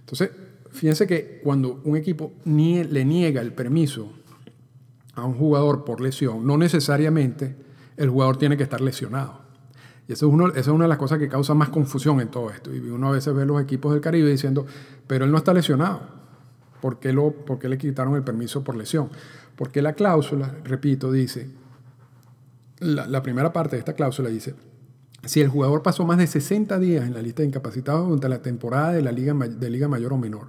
Entonces, 0.00 0.30
fíjense 0.70 1.06
que 1.06 1.40
cuando 1.44 1.82
un 1.84 1.96
equipo 1.96 2.32
le 2.44 3.04
niega 3.04 3.42
el 3.42 3.52
permiso 3.52 4.10
a 5.14 5.24
un 5.24 5.34
jugador 5.34 5.84
por 5.84 6.00
lesión, 6.00 6.46
no 6.46 6.56
necesariamente 6.56 7.56
el 7.96 8.08
jugador 8.08 8.38
tiene 8.38 8.56
que 8.56 8.62
estar 8.62 8.80
lesionado. 8.80 9.43
Y 10.06 10.12
eso 10.12 10.28
es, 10.28 10.50
esa 10.50 10.60
es 10.60 10.68
una 10.68 10.84
de 10.84 10.88
las 10.88 10.98
cosas 10.98 11.18
que 11.18 11.28
causa 11.28 11.54
más 11.54 11.70
confusión 11.70 12.20
en 12.20 12.28
todo 12.28 12.50
esto. 12.50 12.74
Y 12.74 12.78
uno 12.78 13.08
a 13.08 13.12
veces 13.12 13.34
ve 13.34 13.46
los 13.46 13.62
equipos 13.62 13.92
del 13.92 14.02
Caribe 14.02 14.30
diciendo, 14.30 14.66
pero 15.06 15.24
él 15.24 15.30
no 15.30 15.38
está 15.38 15.54
lesionado. 15.54 16.00
¿Por 16.80 16.98
qué, 16.98 17.12
lo, 17.12 17.30
por 17.30 17.58
qué 17.58 17.68
le 17.68 17.78
quitaron 17.78 18.14
el 18.14 18.22
permiso 18.22 18.62
por 18.62 18.76
lesión? 18.76 19.08
Porque 19.56 19.80
la 19.80 19.94
cláusula, 19.94 20.54
repito, 20.64 21.10
dice, 21.10 21.48
la, 22.80 23.06
la, 23.06 23.22
primera 23.22 23.52
parte 23.52 23.76
de 23.76 23.80
esta 23.80 23.94
cláusula 23.94 24.28
dice, 24.28 24.54
si 25.24 25.40
el 25.40 25.48
jugador 25.48 25.82
pasó 25.82 26.04
más 26.04 26.18
de 26.18 26.26
60 26.26 26.78
días 26.78 27.06
en 27.06 27.14
la 27.14 27.22
lista 27.22 27.40
de 27.40 27.48
incapacitados 27.48 28.06
durante 28.06 28.28
la 28.28 28.42
temporada 28.42 28.92
de 28.92 29.00
la 29.00 29.12
Liga, 29.12 29.32
de 29.32 29.70
Liga 29.70 29.88
Mayor 29.88 30.12
o 30.12 30.18
Menor, 30.18 30.48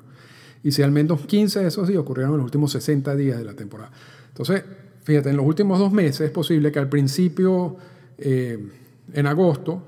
y 0.61 0.73
si 0.73 0.81
al 0.81 0.91
menos 0.91 1.25
15 1.25 1.61
de 1.61 1.67
esos 1.67 1.87
días 1.87 1.99
ocurrieron 1.99 2.33
en 2.33 2.37
los 2.39 2.45
últimos 2.45 2.71
60 2.73 3.15
días 3.15 3.37
de 3.37 3.45
la 3.45 3.53
temporada. 3.53 3.91
Entonces, 4.27 4.63
fíjate, 5.03 5.29
en 5.29 5.37
los 5.37 5.45
últimos 5.45 5.79
dos 5.79 5.93
meses 5.93 6.21
es 6.21 6.31
posible 6.31 6.71
que 6.73 6.79
al 6.79 6.89
principio... 6.89 7.77
Eh, 8.17 8.81
en 9.13 9.27
agosto, 9.27 9.81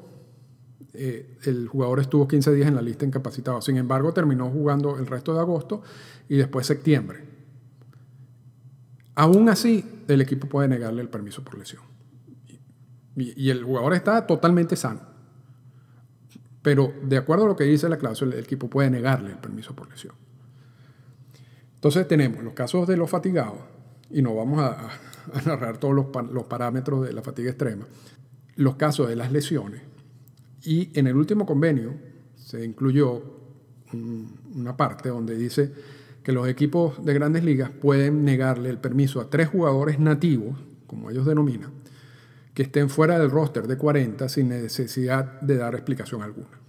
eh, 0.94 1.38
el 1.44 1.68
jugador 1.68 2.00
estuvo 2.00 2.28
15 2.28 2.54
días 2.54 2.68
en 2.68 2.76
la 2.76 2.82
lista 2.82 3.06
incapacitado. 3.06 3.62
Sin 3.62 3.78
embargo, 3.78 4.14
terminó 4.14 4.50
jugando 4.50 4.98
el 4.98 5.06
resto 5.06 5.34
de 5.34 5.40
agosto 5.40 5.84
y 6.28 6.38
después 6.38 6.66
septiembre. 6.66 7.24
Aún 9.14 9.48
así, 9.50 10.04
el 10.08 10.22
equipo 10.22 10.48
puede 10.48 10.68
negarle 10.68 11.02
el 11.02 11.10
permiso 11.10 11.44
por 11.44 11.58
lesión. 11.58 11.84
Y, 13.16 13.50
el 13.50 13.64
jugador 13.64 13.94
está 13.94 14.28
totalmente 14.28 14.76
sano. 14.76 15.02
Pero 16.62 16.94
de 17.04 17.18
acuerdo 17.18 17.46
a 17.46 17.48
lo 17.48 17.56
que 17.56 17.64
dice 17.64 17.90
la 17.90 17.98
cláusula, 17.98 18.36
el 18.36 18.44
equipo 18.44 18.70
puede 18.70 18.90
negarle 18.90 19.32
el 19.32 19.38
permiso 19.38 19.76
por 19.76 19.90
lesión. 19.90 20.14
Entonces 21.76 22.08
tenemos 22.08 22.44
los 22.44 22.54
casos 22.54 22.88
de 22.88 22.98
los 22.98 23.10
fatigados, 23.10 23.60
y 24.10 24.22
no 24.22 24.36
vamos 24.36 24.60
a, 24.60 24.90
narrar 25.46 25.78
todos 25.78 25.96
los, 25.96 26.08
los 26.32 26.46
parámetros 26.46 27.06
de 27.06 27.14
la 27.14 27.22
fatiga 27.22 27.50
extrema, 27.50 27.86
los 28.58 28.76
casos 28.76 29.08
de 29.08 29.16
las 29.16 29.32
lesiones. 29.32 29.82
Y 30.64 30.90
en 31.00 31.08
el 31.08 31.16
último 31.16 31.46
convenio 31.46 31.94
se 32.36 32.66
incluyó 32.66 33.24
una 33.94 34.76
parte 34.76 35.10
donde 35.10 35.38
dice 35.38 35.72
que 36.24 36.34
los 36.34 36.48
equipos 36.50 37.06
de 37.06 37.14
grandes 37.14 37.44
ligas 37.44 37.70
pueden 37.70 38.26
negarle 38.26 38.70
el 38.70 38.80
permiso 38.80 39.22
a 39.22 39.30
tres 39.30 39.48
jugadores 39.48 39.98
nativos, 40.00 40.58
como 40.86 41.10
ellos 41.10 41.26
denominan, 41.26 41.72
que 42.54 42.64
estén 42.64 42.90
fuera 42.90 43.18
del 43.18 43.32
roster 43.32 43.66
de 43.66 43.78
40 43.78 44.28
sin 44.28 44.50
necesidad 44.50 45.40
de 45.40 45.56
dar 45.56 45.76
explicación 45.76 46.22
alguna. 46.22 46.60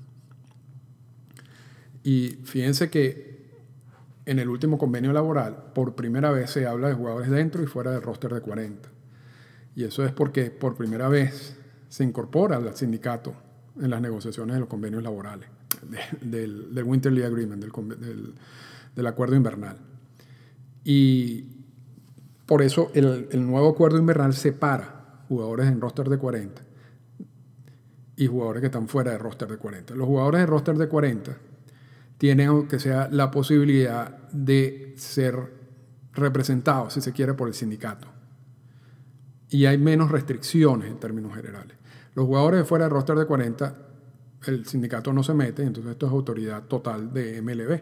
Y 2.04 2.38
fíjense 2.44 2.88
que 2.88 3.48
en 4.26 4.38
el 4.38 4.48
último 4.48 4.78
convenio 4.78 5.12
laboral, 5.12 5.72
por 5.74 5.94
primera 5.94 6.30
vez 6.30 6.50
se 6.50 6.66
habla 6.66 6.88
de 6.88 6.94
jugadores 6.94 7.30
dentro 7.30 7.62
y 7.62 7.66
fuera 7.66 7.90
del 7.90 8.02
roster 8.02 8.32
de 8.32 8.40
40. 8.40 8.88
Y 9.74 9.84
eso 9.84 10.04
es 10.04 10.12
porque 10.12 10.50
por 10.50 10.76
primera 10.76 11.08
vez 11.08 11.57
se 11.88 12.04
incorpora 12.04 12.56
al 12.56 12.76
sindicato 12.76 13.34
en 13.80 13.90
las 13.90 14.00
negociaciones 14.00 14.54
de 14.54 14.60
los 14.60 14.68
convenios 14.68 15.02
laborales, 15.02 15.48
del, 16.20 16.74
del, 16.74 16.84
Winterly 16.84 17.22
Agreement, 17.22 17.62
del, 17.62 18.34
del, 18.94 19.06
acuerdo 19.06 19.36
invernal. 19.36 19.76
Y 20.84 21.44
por 22.46 22.62
eso 22.62 22.90
el, 22.94 23.28
nuevo 23.46 23.68
acuerdo 23.68 23.98
invernal 23.98 24.34
separa 24.34 25.22
jugadores 25.28 25.68
en 25.68 25.80
roster 25.80 26.08
de 26.08 26.18
40 26.18 26.62
y 28.16 28.26
jugadores 28.26 28.60
que 28.60 28.66
están 28.66 28.88
fuera 28.88 29.12
de 29.12 29.18
roster 29.18 29.48
de 29.48 29.58
40. 29.58 29.94
Los 29.94 30.06
jugadores 30.06 30.40
de 30.40 30.46
roster 30.46 30.76
de 30.76 30.88
40 30.88 31.36
tienen, 32.18 32.48
aunque 32.48 32.80
sea, 32.80 33.08
la 33.12 33.30
posibilidad 33.30 34.28
de 34.32 34.94
ser 34.96 35.52
representados, 36.14 36.94
si 36.94 37.00
se 37.00 37.12
quiere, 37.12 37.34
por 37.34 37.48
el 37.48 37.54
sindicato. 37.54 38.08
Y 39.50 39.66
hay 39.66 39.78
menos 39.78 40.10
restricciones 40.10 40.90
en 40.90 40.98
términos 40.98 41.34
generales. 41.34 41.77
Los 42.18 42.26
jugadores 42.26 42.58
de 42.58 42.64
fuera 42.64 42.86
del 42.86 42.90
roster 42.90 43.16
de 43.16 43.26
40, 43.26 43.76
el 44.48 44.66
sindicato 44.66 45.12
no 45.12 45.22
se 45.22 45.34
mete, 45.34 45.62
entonces 45.62 45.92
esto 45.92 46.06
es 46.06 46.12
autoridad 46.12 46.64
total 46.64 47.12
de 47.12 47.40
MLB. 47.40 47.80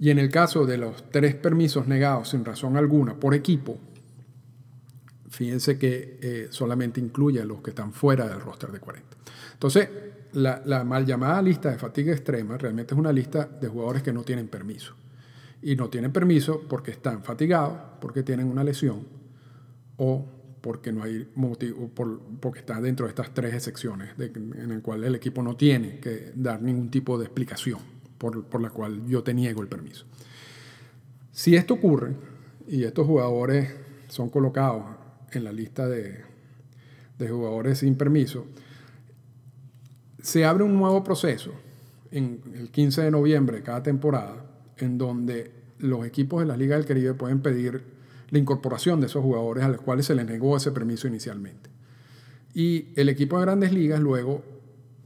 Y 0.00 0.10
en 0.10 0.18
el 0.18 0.28
caso 0.28 0.66
de 0.66 0.78
los 0.78 1.12
tres 1.12 1.36
permisos 1.36 1.86
negados 1.86 2.30
sin 2.30 2.44
razón 2.44 2.76
alguna 2.76 3.14
por 3.14 3.32
equipo, 3.32 3.78
fíjense 5.28 5.78
que 5.78 6.18
eh, 6.20 6.48
solamente 6.50 6.98
incluye 6.98 7.40
a 7.40 7.44
los 7.44 7.62
que 7.62 7.70
están 7.70 7.92
fuera 7.92 8.26
del 8.26 8.40
roster 8.40 8.72
de 8.72 8.80
40. 8.80 9.16
Entonces, 9.52 9.88
la, 10.32 10.60
la, 10.64 10.82
mal 10.82 11.06
llamada 11.06 11.40
lista 11.40 11.70
de 11.70 11.78
fatiga 11.78 12.12
extrema 12.12 12.58
realmente 12.58 12.94
es 12.94 12.98
una 12.98 13.12
lista 13.12 13.46
de 13.46 13.68
jugadores 13.68 14.02
que 14.02 14.12
no 14.12 14.24
tienen 14.24 14.48
permiso. 14.48 14.92
Y 15.62 15.76
no 15.76 15.88
tienen 15.88 16.10
permiso 16.10 16.62
porque 16.68 16.90
están 16.90 17.22
fatigados, 17.22 17.78
porque 18.00 18.24
tienen 18.24 18.48
una 18.48 18.64
lesión 18.64 19.06
o 19.98 20.26
porque 20.64 20.92
no 20.92 21.02
hay 21.02 21.28
motivo, 21.34 21.90
porque 22.40 22.60
está 22.60 22.80
dentro 22.80 23.04
de 23.04 23.10
estas 23.10 23.34
tres 23.34 23.52
excepciones, 23.52 24.12
en 24.18 24.70
el 24.70 24.80
cual 24.80 25.04
el 25.04 25.14
equipo 25.14 25.42
no 25.42 25.56
tiene 25.56 26.00
que 26.00 26.32
dar 26.34 26.62
ningún 26.62 26.90
tipo 26.90 27.18
de 27.18 27.26
explicación 27.26 27.80
por, 28.16 28.62
la 28.62 28.70
cual 28.70 29.06
yo 29.06 29.22
te 29.22 29.34
niego 29.34 29.60
el 29.60 29.68
permiso. 29.68 30.06
Si 31.32 31.54
esto 31.54 31.74
ocurre 31.74 32.14
y 32.66 32.84
estos 32.84 33.06
jugadores 33.06 33.74
son 34.08 34.30
colocados 34.30 34.84
en 35.32 35.44
la 35.44 35.52
lista 35.52 35.86
de, 35.86 36.22
de 37.18 37.28
jugadores 37.28 37.80
sin 37.80 37.96
permiso, 37.96 38.46
se 40.22 40.46
abre 40.46 40.64
un 40.64 40.78
nuevo 40.78 41.04
proceso 41.04 41.52
en 42.10 42.40
el 42.54 42.70
15 42.70 43.02
de 43.02 43.10
noviembre 43.10 43.58
de 43.58 43.62
cada 43.62 43.82
temporada, 43.82 44.46
en 44.78 44.96
donde 44.96 45.52
los 45.78 46.06
equipos 46.06 46.40
de 46.40 46.46
la 46.46 46.56
Liga 46.56 46.74
del 46.74 46.86
Caribe 46.86 47.12
pueden 47.12 47.42
pedir 47.42 47.93
la 48.34 48.40
incorporación 48.40 49.00
de 49.00 49.06
esos 49.06 49.22
jugadores 49.22 49.62
a 49.62 49.68
los 49.68 49.80
cuales 49.80 50.06
se 50.06 50.14
les 50.14 50.26
negó 50.26 50.56
ese 50.56 50.72
permiso 50.72 51.06
inicialmente. 51.06 51.70
Y 52.52 52.88
el 52.96 53.08
equipo 53.08 53.38
de 53.38 53.44
grandes 53.44 53.72
ligas 53.72 54.00
luego 54.00 54.42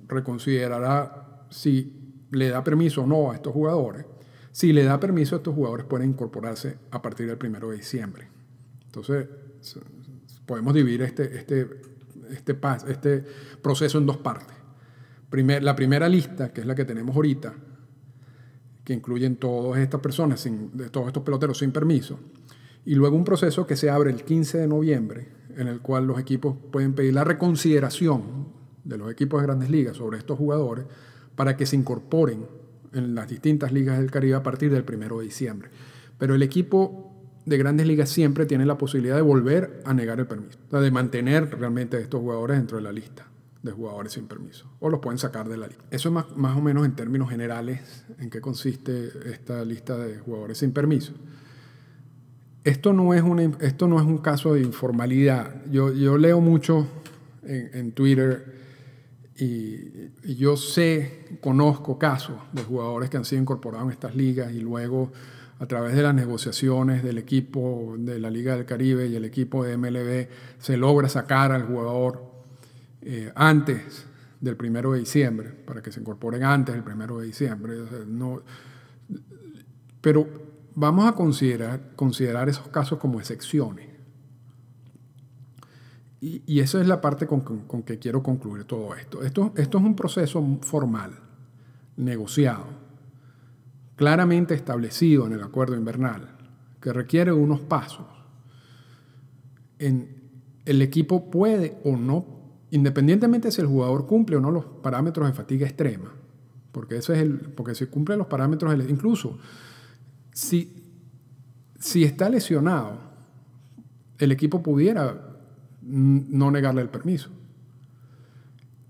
reconsiderará 0.07 1.47
si 1.51 2.25
le 2.31 2.49
da 2.49 2.64
permiso 2.64 3.03
o 3.03 3.07
no 3.07 3.31
a 3.31 3.35
estos 3.35 3.53
jugadores. 3.53 4.07
Si 4.51 4.73
le 4.73 4.83
da 4.83 4.99
permiso, 4.99 5.37
estos 5.37 5.55
jugadores 5.55 5.85
pueden 5.85 6.09
incorporarse 6.09 6.79
a 6.91 7.03
partir 7.03 7.27
del 7.27 7.38
1 7.38 7.69
de 7.69 7.77
diciembre. 7.77 8.29
Entonces, 8.87 9.29
podemos 10.47 10.73
dividir 10.73 11.03
este, 11.03 11.37
este, 11.37 11.69
este, 12.31 12.59
este 12.88 13.25
proceso 13.61 13.99
en 13.99 14.07
dos 14.07 14.17
partes. 14.17 14.57
Primer, 15.29 15.62
la 15.62 15.77
primera 15.77 16.09
lista, 16.09 16.51
que 16.51 16.62
es 16.62 16.67
la 16.67 16.75
que 16.75 16.87
tenemos 16.87 17.14
ahorita, 17.14 17.55
que 18.85 18.95
incluyen 18.95 19.37
todas 19.37 19.83
estas 19.83 20.01
personas, 20.01 20.41
sin, 20.41 20.71
todos 20.91 21.09
estos 21.09 21.23
peloteros 21.23 21.59
sin 21.59 21.73
permiso, 21.73 22.19
y 22.88 22.94
luego 22.94 23.18
un 23.18 23.24
proceso 23.24 23.66
que 23.66 23.77
se 23.77 23.90
abre 23.90 24.11
el 24.11 24.24
15 24.24 24.57
de 24.57 24.66
noviembre, 24.66 25.29
en 25.59 25.68
el 25.68 25.81
cual 25.81 26.07
los 26.07 26.18
equipos 26.18 26.57
pueden 26.72 26.94
pedir 26.94 27.12
la 27.12 27.22
reconsideración 27.22 28.48
de 28.83 28.96
los 28.96 29.12
equipos 29.12 29.42
de 29.42 29.46
grandes 29.46 29.68
ligas 29.68 29.98
sobre 29.98 30.16
estos 30.16 30.38
jugadores 30.38 30.87
para 31.37 31.55
que 31.55 31.66
se 31.66 31.77
incorporen 31.77 32.46
en 32.94 33.14
las 33.14 33.29
distintas 33.29 33.72
ligas 33.72 33.98
del 33.98 34.11
Caribe 34.11 34.37
a 34.37 34.42
partir 34.42 34.72
del 34.72 34.87
1 34.90 35.18
de 35.18 35.22
diciembre. 35.22 35.68
Pero 36.16 36.35
el 36.35 36.42
equipo 36.42 37.12
de 37.44 37.59
grandes 37.59 37.87
ligas 37.87 38.09
siempre 38.09 38.46
tiene 38.46 38.64
la 38.64 38.79
posibilidad 38.79 39.16
de 39.16 39.22
volver 39.22 39.83
a 39.85 39.92
negar 39.92 40.18
el 40.18 40.27
permiso, 40.27 40.59
de 40.70 40.90
mantener 40.90 41.59
realmente 41.59 41.98
a 41.98 42.01
estos 42.01 42.20
jugadores 42.20 42.57
dentro 42.57 42.79
de 42.79 42.85
la 42.85 42.92
lista 42.92 43.27
de 43.62 43.70
jugadores 43.70 44.12
sin 44.12 44.29
permiso. 44.29 44.66
O 44.81 44.88
los 44.88 45.01
pueden 45.01 45.18
sacar 45.18 45.46
de 45.51 45.59
la 45.59 45.66
liga. 45.66 45.85
Eso 45.90 46.09
es 46.09 46.14
más, 46.14 46.35
más 46.38 46.57
o 46.57 46.62
menos 46.62 46.87
en 46.87 46.96
términos 46.96 47.29
generales 47.29 48.07
en 48.18 48.31
qué 48.31 48.40
consiste 48.40 49.11
esta 49.31 49.62
lista 49.66 49.98
de 49.98 50.18
jugadores 50.20 50.57
sin 50.57 50.72
permiso. 50.72 51.12
Esto 52.69 52.93
no 52.93 53.15
es, 53.15 53.23
una, 53.23 53.51
esto 53.61 53.89
no 53.89 53.99
es 53.99 54.05
un 54.05 54.19
caso 54.19 54.53
de 54.53 54.61
informalidad. 54.61 55.65
Yo, 55.71 55.91
yo 55.91 56.19
leo 56.19 56.39
mucho 56.43 56.87
en, 57.43 57.71
en 57.73 57.93
Twitter 57.93 58.59
y, 59.39 60.35
yo 60.37 60.55
sé, 60.59 61.39
conozco 61.41 61.99
casos 61.99 62.37
de 62.53 62.63
jugadores 62.63 63.09
que 63.09 63.17
han 63.17 63.25
sido 63.25 63.41
incorporados 63.41 63.87
en 63.87 63.93
estas 63.93 64.15
ligas 64.15 64.53
y 64.53 64.61
luego 64.61 65.11
a 65.59 65.65
través 65.67 65.95
de 65.95 66.03
las 66.03 66.15
negociaciones 66.15 67.03
del 67.03 67.17
equipo 67.17 67.95
de 67.97 68.19
la 68.19 68.29
Liga 68.29 68.55
del 68.55 68.67
Caribe 68.67 69.07
y 69.07 69.17
el 69.17 69.25
equipo 69.25 69.65
de 69.65 69.79
MLB 69.79 70.29
se 70.59 70.77
logra 70.77 71.09
sacar 71.09 71.53
al 71.53 71.63
jugador 71.63 72.23
eh, 73.01 73.33
antes 73.35 74.05
del 74.43 74.57
primero 74.57 74.93
de 74.93 74.99
diciembre, 74.99 75.49
para 75.65 75.81
que 75.81 75.91
se 75.91 76.01
incorporen 76.01 76.45
antes 76.45 76.75
del 76.75 76.85
primero 76.85 77.19
de 77.19 77.29
diciembre. 77.29 77.77
no, 78.07 78.43
pero 80.03 80.48
vamos 80.79 81.07
a 81.07 81.12
considerar, 81.12 81.95
considerar 81.97 82.49
esos 82.49 82.69
casos 82.69 82.99
como 82.99 83.19
excepciones. 83.19 83.88
Y, 86.21 86.43
y 86.47 86.61
esa 86.61 86.81
es 86.81 86.87
la 86.87 87.01
parte 87.01 87.27
con, 87.27 87.41
con, 87.41 87.83
que 87.83 87.99
quiero 87.99 88.23
concluir 88.23 88.64
todo 88.64 88.95
esto. 88.95 89.23
esto. 89.23 89.53
Esto 89.57 89.79
es 89.79 89.85
un 89.85 89.97
proceso 89.97 90.59
formal, 90.62 91.12
negociado, 91.97 92.67
claramente 93.97 94.55
establecido 94.55 95.27
en 95.27 95.33
el 95.33 95.43
acuerdo 95.43 95.77
invernal, 95.77 96.37
que 96.81 96.93
requiere 96.93 97.33
unos 97.33 97.61
pasos. 97.61 98.07
En, 99.81 100.17
el 100.64 100.83
equipo 100.83 101.31
puede 101.31 101.79
o 101.85 101.97
no 101.97 102.38
independientemente 102.71 103.51
si 103.51 103.61
el 103.61 103.67
jugador 103.67 104.07
cumple 104.07 104.37
o 104.37 104.41
no 104.41 104.51
los 104.51 104.64
parámetros 104.64 105.27
de 105.27 105.33
fatiga 105.33 105.67
extrema, 105.67 106.12
porque 106.73 106.99
eso 106.99 107.12
es 107.12 107.21
el, 107.21 107.38
porque 107.38 107.75
si 107.75 107.87
cumple 107.87 108.17
los 108.17 108.27
parámetros, 108.27 108.75
incluso 108.88 109.38
si, 110.38 112.05
está 112.05 112.29
lesionado, 112.29 112.98
el 114.18 114.31
equipo 114.31 114.62
pudiera 114.62 115.37
no 115.83 116.51
negarle 116.51 116.83
el 116.83 116.88
permiso. 116.88 117.31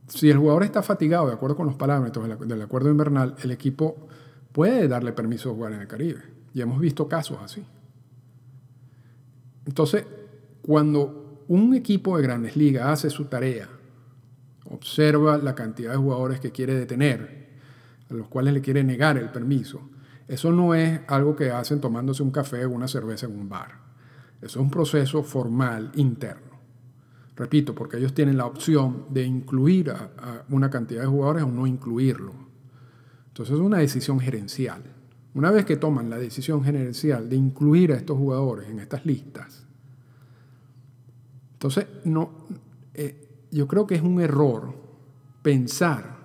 Si 0.09 0.29
el 0.29 0.37
jugador 0.37 0.65
está 0.65 0.83
fatigado 0.83 1.27
de 1.27 1.33
acuerdo 1.33 1.57
con 1.57 1.67
los 1.67 1.77
parámetros 1.77 2.29
del 2.47 2.63
acuerdo 2.63 2.91
invernal, 2.91 3.35
el 3.43 3.51
equipo 3.51 4.09
puede 4.53 4.89
darle 4.89 5.13
permiso 5.13 5.49
de 5.49 5.55
jugar 5.55 5.73
en 5.73 5.81
el 5.81 5.89
Caribe. 5.89 6.23
Y 6.53 6.61
hemos 6.61 6.81
visto 6.81 7.09
casos 7.09 7.39
así. 7.43 7.65
Entonces, 9.67 10.05
cuando 10.63 11.45
un 11.49 11.75
equipo 11.75 12.17
de 12.17 12.23
grandes 12.23 12.57
ligas 12.57 12.87
hace 12.87 13.11
su 13.11 13.25
tarea, 13.27 13.69
observa 14.71 15.39
la 15.39 15.55
cantidad 15.55 15.93
de 15.93 15.99
jugadores 15.99 16.41
que 16.41 16.53
quiere 16.53 16.75
detener, 16.75 17.49
a 18.11 18.15
los 18.15 18.29
cuales 18.29 18.55
le 18.55 18.61
quiere 18.61 18.83
negar 18.85 19.17
el 19.17 19.31
permiso, 19.31 19.91
eso 20.29 20.53
no 20.53 20.75
es 20.75 21.01
algo 21.09 21.35
que 21.35 21.51
hacen 21.51 21.81
tomándose 21.81 22.23
un 22.23 22.31
café 22.31 22.67
o 22.67 22.71
una 22.71 22.87
cerveza 22.87 23.27
en 23.27 23.33
un 23.33 23.49
bar. 23.49 23.81
Eso 24.43 24.61
es 24.61 24.63
un 24.65 24.71
proceso 24.71 25.23
formal 25.23 25.91
interno. 25.95 26.59
Repito, 27.35 27.75
porque 27.75 27.97
ellos 27.97 28.13
tienen 28.15 28.37
la 28.37 28.47
opción 28.47 29.07
de 29.09 29.25
incluir 29.25 29.91
a, 29.91 30.45
una 30.51 30.69
cantidad 30.69 31.01
de 31.01 31.07
jugadores 31.07 31.45
o 31.45 31.49
no 31.49 31.67
incluirlo. 31.67 32.35
Entonces 33.29 33.55
es 33.55 33.61
una 33.61 33.79
decisión 33.79 34.21
gerencial. 34.21 34.83
Una 35.35 35.51
vez 35.51 35.65
que 35.65 35.77
toman 35.77 36.11
la 36.11 36.19
decisión 36.19 36.63
gerencial 36.63 37.29
de 37.29 37.37
incluir 37.37 37.93
a 37.93 37.97
estos 37.97 38.19
jugadores 38.19 38.69
en 38.69 38.81
estas 38.81 39.07
listas, 39.07 39.69
entonces, 41.59 41.87
no, 42.05 42.31
eh, 42.95 43.47
yo 43.51 43.67
creo 43.67 43.85
que 43.85 43.97
es 43.97 44.03
un 44.03 44.21
error 44.21 44.75
pensar 45.43 46.18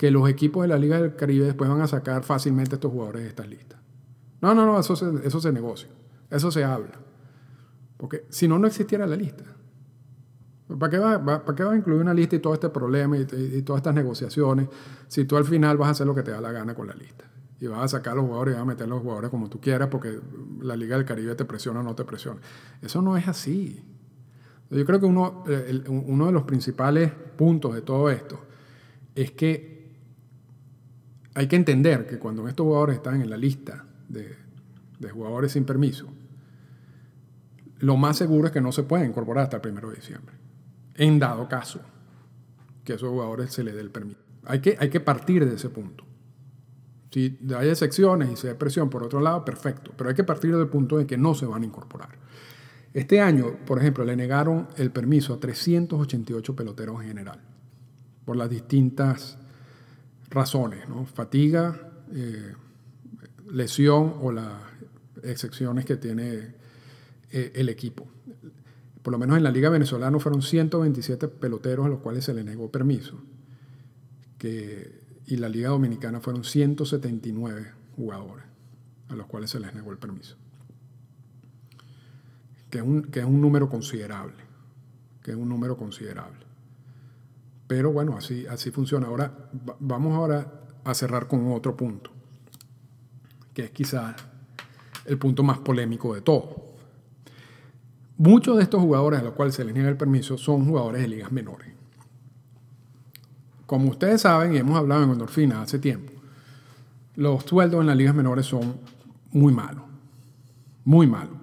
que 0.00 0.10
los 0.10 0.26
equipos 0.30 0.62
de 0.62 0.68
la 0.68 0.78
Liga 0.78 0.98
del 0.98 1.14
Caribe 1.14 1.44
después 1.44 1.68
van 1.68 1.82
a 1.82 1.86
sacar 1.86 2.22
fácilmente 2.22 2.74
a 2.74 2.76
estos 2.76 2.90
jugadores 2.90 3.20
de 3.20 3.28
estas 3.28 3.46
listas. 3.46 3.78
No, 4.40 4.54
no, 4.54 4.64
no, 4.64 4.80
eso 4.80 4.96
se, 4.96 5.04
eso 5.24 5.42
se 5.42 5.52
negocia, 5.52 5.90
eso 6.30 6.50
se 6.50 6.64
habla. 6.64 6.92
Porque 7.98 8.24
si 8.30 8.48
no, 8.48 8.58
no 8.58 8.66
existiera 8.66 9.06
la 9.06 9.14
lista. 9.14 9.44
¿Para 10.78 10.90
qué, 10.90 10.98
vas 10.98 11.18
¿Para 11.18 11.54
qué 11.54 11.64
va 11.64 11.72
a 11.72 11.76
incluir 11.76 12.00
una 12.00 12.14
lista 12.14 12.34
y 12.34 12.38
todo 12.38 12.54
este 12.54 12.70
problema 12.70 13.18
y, 13.18 13.26
y, 13.58 13.60
todas 13.60 13.80
estas 13.80 13.94
negociaciones 13.94 14.68
si 15.06 15.26
tú 15.26 15.36
al 15.36 15.44
final 15.44 15.76
vas 15.76 15.88
a 15.88 15.90
hacer 15.90 16.06
lo 16.06 16.14
que 16.14 16.22
te 16.22 16.30
da 16.30 16.40
la 16.40 16.50
gana 16.50 16.74
con 16.74 16.86
la 16.86 16.94
lista? 16.94 17.26
Y 17.60 17.66
vas 17.66 17.80
a 17.80 17.98
sacar 17.98 18.14
a 18.14 18.16
los 18.16 18.24
jugadores 18.24 18.52
y 18.52 18.54
vas 18.54 18.62
a 18.62 18.64
meter 18.64 18.84
a 18.84 18.88
los 18.88 19.02
jugadores 19.02 19.28
como 19.28 19.50
tú 19.50 19.60
quieras 19.60 19.88
porque 19.90 20.18
la 20.62 20.76
Liga 20.76 20.96
del 20.96 21.04
Caribe 21.04 21.34
te 21.34 21.44
presiona 21.44 21.80
o 21.80 21.82
no 21.82 21.94
te 21.94 22.04
presiona. 22.04 22.40
Eso 22.80 23.02
no 23.02 23.18
es 23.18 23.28
así. 23.28 23.84
Yo 24.70 24.82
creo 24.86 24.98
que 24.98 25.04
uno, 25.04 25.44
uno 25.88 26.24
de 26.24 26.32
los 26.32 26.44
principales 26.44 27.12
puntos 27.36 27.74
de 27.74 27.82
todo 27.82 28.08
esto 28.08 28.40
es 29.14 29.32
que 29.32 29.79
hay 31.34 31.46
que 31.46 31.56
entender 31.56 32.06
que 32.06 32.18
cuando 32.18 32.46
estos 32.48 32.64
jugadores 32.64 32.96
están 32.96 33.22
en 33.22 33.30
la 33.30 33.36
lista 33.36 33.84
de, 34.08 34.36
jugadores 35.10 35.52
sin 35.52 35.64
permiso, 35.64 36.06
lo 37.78 37.96
más 37.96 38.16
seguro 38.16 38.46
es 38.46 38.52
que 38.52 38.60
no 38.60 38.72
se 38.72 38.82
pueden 38.82 39.08
incorporar 39.08 39.44
hasta 39.44 39.56
el 39.56 39.72
1 39.72 39.90
de 39.90 39.96
diciembre, 39.96 40.34
en 40.96 41.18
dado 41.18 41.48
caso 41.48 41.80
que 42.84 42.92
a 42.92 42.96
esos 42.96 43.08
jugadores 43.08 43.52
se 43.52 43.64
les 43.64 43.74
dé 43.74 43.80
el 43.80 43.90
permiso. 43.90 44.20
Hay 44.44 44.60
que, 44.60 44.76
hay 44.78 44.90
que 44.90 45.00
partir 45.00 45.48
de 45.48 45.54
ese 45.54 45.70
punto. 45.70 46.04
Si 47.10 47.38
hay 47.56 47.68
excepciones 47.68 48.30
y 48.30 48.36
se 48.36 48.48
da 48.48 48.58
presión 48.58 48.90
por 48.90 49.02
otro 49.02 49.20
lado, 49.20 49.44
perfecto, 49.44 49.92
pero 49.96 50.10
hay 50.10 50.16
que 50.16 50.24
partir 50.24 50.56
del 50.56 50.68
punto 50.68 50.98
de 50.98 51.06
que 51.06 51.16
no 51.16 51.34
se 51.34 51.46
van 51.46 51.62
a 51.62 51.66
incorporar. 51.66 52.10
Este 52.92 53.20
año, 53.20 53.56
por 53.66 53.78
ejemplo, 53.78 54.04
le 54.04 54.16
negaron 54.16 54.68
el 54.76 54.90
permiso 54.90 55.34
a 55.34 55.40
388 55.40 56.56
peloteros 56.56 57.00
en 57.00 57.08
general, 57.08 57.40
por 58.24 58.36
las 58.36 58.50
distintas 58.50 59.38
razones, 60.30 60.88
¿no? 60.88 61.06
fatiga, 61.06 61.92
eh, 62.12 62.54
lesión 63.50 64.14
o 64.20 64.32
las 64.32 64.52
excepciones 65.22 65.84
que 65.84 65.96
tiene 65.96 66.54
eh, 67.30 67.52
el 67.54 67.68
equipo. 67.68 68.06
Por 69.02 69.12
lo 69.12 69.18
menos 69.18 69.36
en 69.36 69.42
la 69.42 69.50
Liga 69.50 69.70
Venezolana 69.70 70.18
fueron 70.18 70.42
127 70.42 71.28
peloteros 71.28 71.86
a 71.86 71.88
los 71.88 72.00
cuales 72.00 72.24
se 72.24 72.34
le 72.34 72.44
negó 72.44 72.70
permiso, 72.70 73.20
que, 74.38 75.00
y 75.26 75.36
la 75.36 75.48
Liga 75.48 75.70
Dominicana 75.70 76.20
fueron 76.20 76.44
179 76.44 77.72
jugadores 77.96 78.44
a 79.08 79.14
los 79.14 79.26
cuales 79.26 79.50
se 79.50 79.60
les 79.60 79.74
negó 79.74 79.90
el 79.90 79.98
permiso 79.98 80.36
que 82.70 82.78
es 82.78 82.84
un, 82.84 83.02
que 83.02 83.20
es 83.20 83.26
un 83.26 83.40
número 83.40 83.68
considerable, 83.68 84.36
que 85.22 85.32
es 85.32 85.36
un 85.36 85.48
número 85.48 85.76
considerable. 85.76 86.46
Pero 87.70 87.92
bueno, 87.92 88.16
así, 88.16 88.44
así 88.50 88.72
funciona. 88.72 89.06
Ahora 89.06 89.32
vamos 89.78 90.16
ahora 90.16 90.64
a 90.82 90.92
cerrar 90.92 91.28
con 91.28 91.52
otro 91.52 91.76
punto, 91.76 92.10
que 93.54 93.62
es 93.62 93.70
quizás 93.70 94.16
el 95.04 95.16
punto 95.18 95.44
más 95.44 95.58
polémico 95.58 96.12
de 96.12 96.20
todo. 96.20 96.64
Muchos 98.16 98.56
de 98.56 98.64
estos 98.64 98.80
jugadores 98.80 99.20
a 99.20 99.22
los 99.22 99.34
cuales 99.34 99.54
se 99.54 99.64
les 99.64 99.72
niega 99.72 99.88
el 99.88 99.96
permiso 99.96 100.36
son 100.36 100.66
jugadores 100.66 101.00
de 101.00 101.06
ligas 101.06 101.30
menores. 101.30 101.68
Como 103.66 103.90
ustedes 103.90 104.22
saben, 104.22 104.52
y 104.52 104.56
hemos 104.56 104.76
hablado 104.76 105.04
en 105.04 105.10
Endorfina 105.10 105.62
hace 105.62 105.78
tiempo, 105.78 106.12
los 107.14 107.44
sueldos 107.44 107.82
en 107.82 107.86
las 107.86 107.96
ligas 107.96 108.16
menores 108.16 108.46
son 108.46 108.80
muy 109.30 109.52
malos, 109.52 109.84
muy 110.84 111.06
malos. 111.06 111.36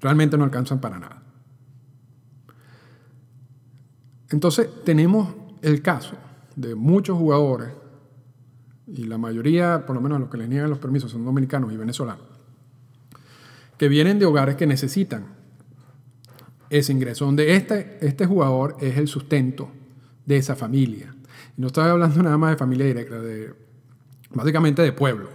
Realmente 0.00 0.38
no 0.38 0.44
alcanzan 0.44 0.80
para 0.80 0.98
nada. 0.98 1.17
Entonces 4.30 4.68
tenemos 4.84 5.34
el 5.62 5.82
caso 5.82 6.14
de 6.56 6.74
muchos 6.74 7.18
jugadores, 7.18 7.70
y 8.86 9.04
la 9.04 9.18
mayoría, 9.18 9.84
por 9.86 9.94
lo 9.94 10.00
menos 10.00 10.18
los 10.18 10.30
que 10.30 10.38
les 10.38 10.48
niegan 10.48 10.70
los 10.70 10.78
permisos, 10.78 11.10
son 11.10 11.24
dominicanos 11.24 11.72
y 11.72 11.76
venezolanos, 11.76 12.24
que 13.76 13.88
vienen 13.88 14.18
de 14.18 14.26
hogares 14.26 14.56
que 14.56 14.66
necesitan 14.66 15.26
ese 16.70 16.92
ingreso, 16.92 17.24
donde 17.24 17.54
este, 17.54 17.98
este 18.00 18.26
jugador 18.26 18.76
es 18.80 18.96
el 18.96 19.08
sustento 19.08 19.70
de 20.26 20.36
esa 20.36 20.56
familia. 20.56 21.14
Y 21.56 21.60
no 21.60 21.68
estoy 21.68 21.88
hablando 21.88 22.22
nada 22.22 22.36
más 22.38 22.50
de 22.50 22.56
familia 22.56 22.86
directa, 22.86 23.20
de, 23.20 23.54
básicamente 24.30 24.82
de 24.82 24.92
pueblo. 24.92 25.28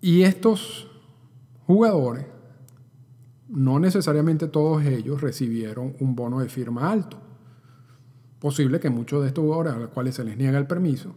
Y 0.00 0.22
estos 0.22 0.88
jugadores, 1.66 2.26
no 3.50 3.80
necesariamente 3.80 4.48
todos 4.48 4.84
ellos 4.84 5.20
recibieron 5.20 5.94
un 6.00 6.14
bono 6.14 6.40
de 6.40 6.48
firma 6.48 6.90
alto. 6.90 7.18
Posible 8.38 8.80
que 8.80 8.90
muchos 8.90 9.22
de 9.22 9.28
estos 9.28 9.42
jugadores 9.42 9.74
a 9.74 9.78
los 9.78 9.90
cuales 9.90 10.14
se 10.14 10.24
les 10.24 10.36
niega 10.36 10.58
el 10.58 10.66
permiso 10.66 11.14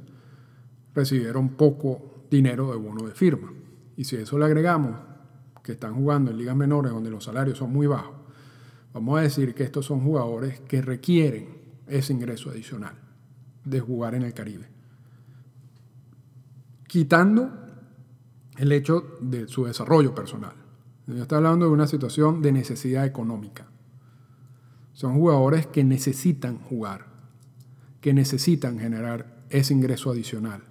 recibieron 0.94 1.50
poco 1.50 2.26
dinero 2.30 2.72
de 2.72 2.78
bono 2.78 3.08
de 3.08 3.14
firma. 3.14 3.54
Y 3.96 4.04
si 4.04 4.16
eso 4.16 4.38
le 4.38 4.46
agregamos 4.46 4.98
que 5.62 5.74
están 5.74 5.94
jugando 5.94 6.32
en 6.32 6.38
ligas 6.38 6.56
menores 6.56 6.92
donde 6.92 7.10
los 7.10 7.24
salarios 7.24 7.60
son 7.60 7.72
muy 7.72 7.88
bajos, 7.88 8.16
vamos 8.94 9.20
a 9.20 9.22
decir 9.22 9.54
que 9.54 9.64
estos 9.64 9.86
son 9.86 10.02
jugadores 10.02 10.60
que 10.62 10.82
requieren 10.82 11.62
ese 11.88 12.14
ingreso 12.14 12.50
adicional 12.50 12.96
de 13.64 13.80
jugar 13.80 14.16
en 14.16 14.24
el 14.24 14.34
Caribe. 14.34 14.68
Quitando 16.88 17.52
el 18.58 18.72
hecho 18.72 19.18
de 19.22 19.48
su 19.48 19.66
desarrollo 19.66 20.14
personal. 20.14 20.63
Estoy 21.08 21.38
hablando 21.38 21.66
de 21.66 21.72
una 21.72 21.88
situación 21.88 22.42
de 22.42 22.52
necesidad 22.54 23.06
económica. 23.06 23.68
Son 24.94 25.16
jugadores 25.16 25.68
que 25.68 25.84
necesitan 25.84 26.60
jugar, 26.60 27.08
que 28.00 28.14
necesitan 28.14 28.80
generar 28.80 29.44
ese 29.50 29.74
ingreso 29.74 30.12
adicional, 30.12 30.64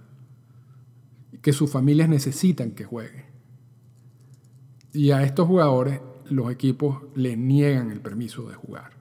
que 1.43 1.53
sus 1.53 1.71
familias 1.71 2.09
necesitan 2.09 2.71
que 2.71 2.85
jueguen. 2.85 3.27
Y 4.93 5.11
a 5.11 5.23
estos 5.23 5.47
jugadores 5.47 6.01
los 6.31 6.51
equipos 6.51 7.03
les 7.15 7.37
niegan 7.37 7.91
el 7.91 8.01
permiso 8.01 8.49
de 8.49 8.55
jugar. 8.55 8.93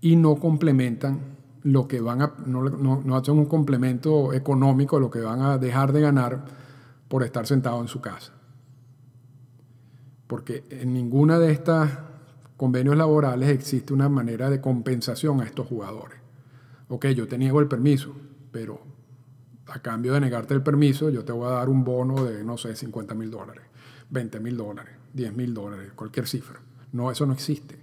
Y 0.00 0.16
no 0.16 0.36
complementan 0.36 1.36
lo 1.62 1.88
que 1.88 2.00
van 2.00 2.22
a, 2.22 2.34
no, 2.46 2.62
no, 2.68 3.16
hacen 3.16 3.38
un 3.38 3.46
complemento 3.46 4.32
económico 4.32 4.98
lo 4.98 5.10
que 5.10 5.20
van 5.20 5.42
a 5.42 5.58
dejar 5.58 5.92
de 5.92 6.00
ganar 6.00 6.44
por 7.08 7.22
estar 7.22 7.46
sentado 7.46 7.80
en 7.80 7.88
su 7.88 8.00
casa. 8.00 8.39
Porque 10.30 10.62
en 10.70 10.94
ninguna 10.94 11.40
de 11.40 11.50
estas 11.50 11.90
convenios 12.56 12.96
laborales 12.96 13.48
existe 13.48 13.92
una 13.92 14.08
manera 14.08 14.48
de 14.48 14.60
compensación 14.60 15.40
a 15.40 15.44
estos 15.44 15.66
jugadores. 15.66 16.20
Ok, 16.86 17.06
yo 17.08 17.26
te 17.26 17.36
niego 17.36 17.58
el 17.58 17.66
permiso, 17.66 18.14
pero 18.52 18.80
a 19.66 19.82
cambio 19.82 20.12
de 20.12 20.20
negarte 20.20 20.54
el 20.54 20.62
permiso, 20.62 21.10
yo 21.10 21.24
te 21.24 21.32
voy 21.32 21.48
a 21.48 21.54
dar 21.54 21.68
un 21.68 21.82
bono 21.82 22.24
de, 22.24 22.44
no 22.44 22.56
sé, 22.56 22.76
50 22.76 23.12
mil 23.16 23.28
dólares, 23.28 23.64
20 24.10 24.38
mil 24.38 24.56
dólares, 24.56 24.94
10 25.14 25.34
mil 25.34 25.52
dólares, 25.52 25.90
cualquier 25.96 26.28
cifra. 26.28 26.60
No, 26.92 27.10
eso 27.10 27.26
no 27.26 27.32
existe. 27.32 27.76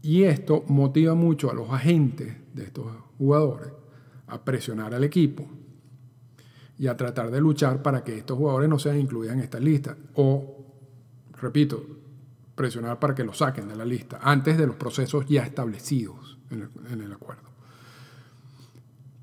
Y 0.00 0.22
esto 0.22 0.64
motiva 0.68 1.14
mucho 1.14 1.50
a 1.50 1.54
los 1.54 1.68
agentes 1.68 2.34
de 2.54 2.64
estos 2.64 2.86
jugadores 3.18 3.70
a 4.28 4.42
presionar 4.46 4.94
al 4.94 5.04
equipo 5.04 5.46
y 6.78 6.86
a 6.86 6.96
tratar 6.96 7.30
de 7.30 7.38
luchar 7.38 7.82
para 7.82 8.02
que 8.02 8.16
estos 8.16 8.38
jugadores 8.38 8.70
no 8.70 8.78
sean 8.78 8.98
incluidos 8.98 9.34
en 9.34 9.40
esta 9.40 9.60
lista. 9.60 9.98
O, 10.14 10.59
repito, 11.40 11.84
presionar 12.54 12.98
para 12.98 13.14
que 13.14 13.24
los 13.24 13.38
saquen 13.38 13.68
de 13.68 13.76
la 13.76 13.84
lista 13.84 14.18
antes 14.22 14.58
de 14.58 14.66
los 14.66 14.76
procesos 14.76 15.26
ya 15.26 15.42
establecidos 15.42 16.38
en 16.50 17.00
el, 17.00 17.12
acuerdo. 17.12 17.48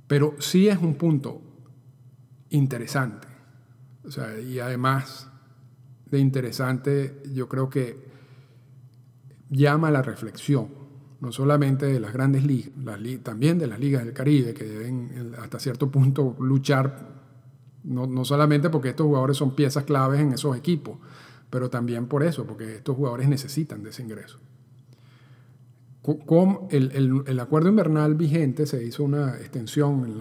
Pero 0.08 0.36
sí 0.40 0.68
es 0.68 0.78
un 0.78 0.96
punto 0.96 1.42
interesante. 2.50 3.28
O 4.06 4.12
sea, 4.12 4.40
y 4.40 4.60
además 4.60 5.30
de 6.10 6.20
interesante, 6.20 7.22
yo 7.34 7.48
creo 7.50 7.70
que 7.70 8.08
llama 9.50 9.90
a 9.90 9.92
la 9.92 10.02
reflexión, 10.02 10.70
no 11.20 11.32
solamente 11.32 11.86
de 11.86 12.00
las 12.00 12.14
grandes 12.14 12.44
ligas, 12.44 12.72
también 13.24 13.60
de 13.60 13.68
las 13.68 13.80
ligas 13.80 14.06
del 14.06 14.14
Caribe, 14.14 14.54
que 14.54 14.64
deben 14.64 15.36
hasta 15.40 15.60
cierto 15.60 15.92
punto 15.92 16.36
luchar, 16.40 17.18
no, 17.84 18.26
solamente 18.26 18.70
porque 18.70 18.90
estos 18.90 19.06
jugadores 19.06 19.38
son 19.38 19.56
piezas 19.56 19.84
claves 19.84 20.20
en 20.20 20.34
esos 20.34 20.56
equipos, 20.58 20.98
pero 21.50 21.70
también 21.70 22.08
por 22.08 22.24
eso, 22.24 22.46
porque 22.46 22.76
estos 22.76 22.96
jugadores 22.96 23.28
necesitan 23.28 23.84
de 23.84 23.92
ese 23.92 24.04
ingreso. 24.04 24.40
Con 26.26 26.68
el, 26.70 27.40
acuerdo 27.40 27.68
invernal 27.68 28.16
vigente 28.16 28.66
se 28.66 28.82
hizo 28.84 29.04
una 29.04 29.36
extensión, 29.36 30.18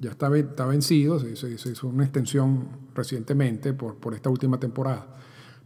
ya 0.00 0.10
está, 0.10 0.36
está 0.36 0.66
vencido, 0.66 1.20
se, 1.20 1.36
se, 1.36 1.70
hizo 1.70 1.86
una 1.86 2.02
extensión 2.02 2.68
recientemente 2.92 3.72
por, 3.72 3.96
por 3.96 4.14
esta 4.14 4.30
última 4.30 4.58
temporada, 4.58 5.06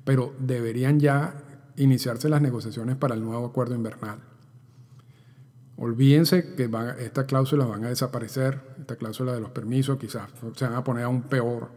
pero 0.05 0.35
deberían 0.38 1.01
ya 1.01 1.42
iniciarse 1.77 2.29
las 2.29 2.42
negociaciones 2.42 2.96
para 2.96 3.14
el 3.14 3.22
nuevo 3.22 3.46
acuerdo 3.46 3.75
invernal. 3.75 4.18
Olvídense 5.77 6.55
que 6.55 6.70
estas 7.01 7.25
cláusulas 7.25 7.66
van 7.66 7.85
a 7.85 7.88
desaparecer, 7.88 8.61
esta 8.79 8.96
cláusula 8.96 9.33
de 9.33 9.40
los 9.40 9.51
permisos 9.51 9.98
quizás 9.98 10.29
se 10.55 10.66
van 10.66 10.75
a 10.75 10.85
poner 10.85 11.05
aún 11.05 11.22
peor. 11.22 11.70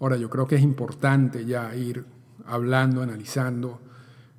Ahora, 0.00 0.16
yo 0.16 0.28
creo 0.28 0.46
que 0.46 0.56
es 0.56 0.62
importante 0.62 1.44
ya 1.44 1.74
ir 1.74 2.04
hablando, 2.46 3.02
analizando, 3.02 3.80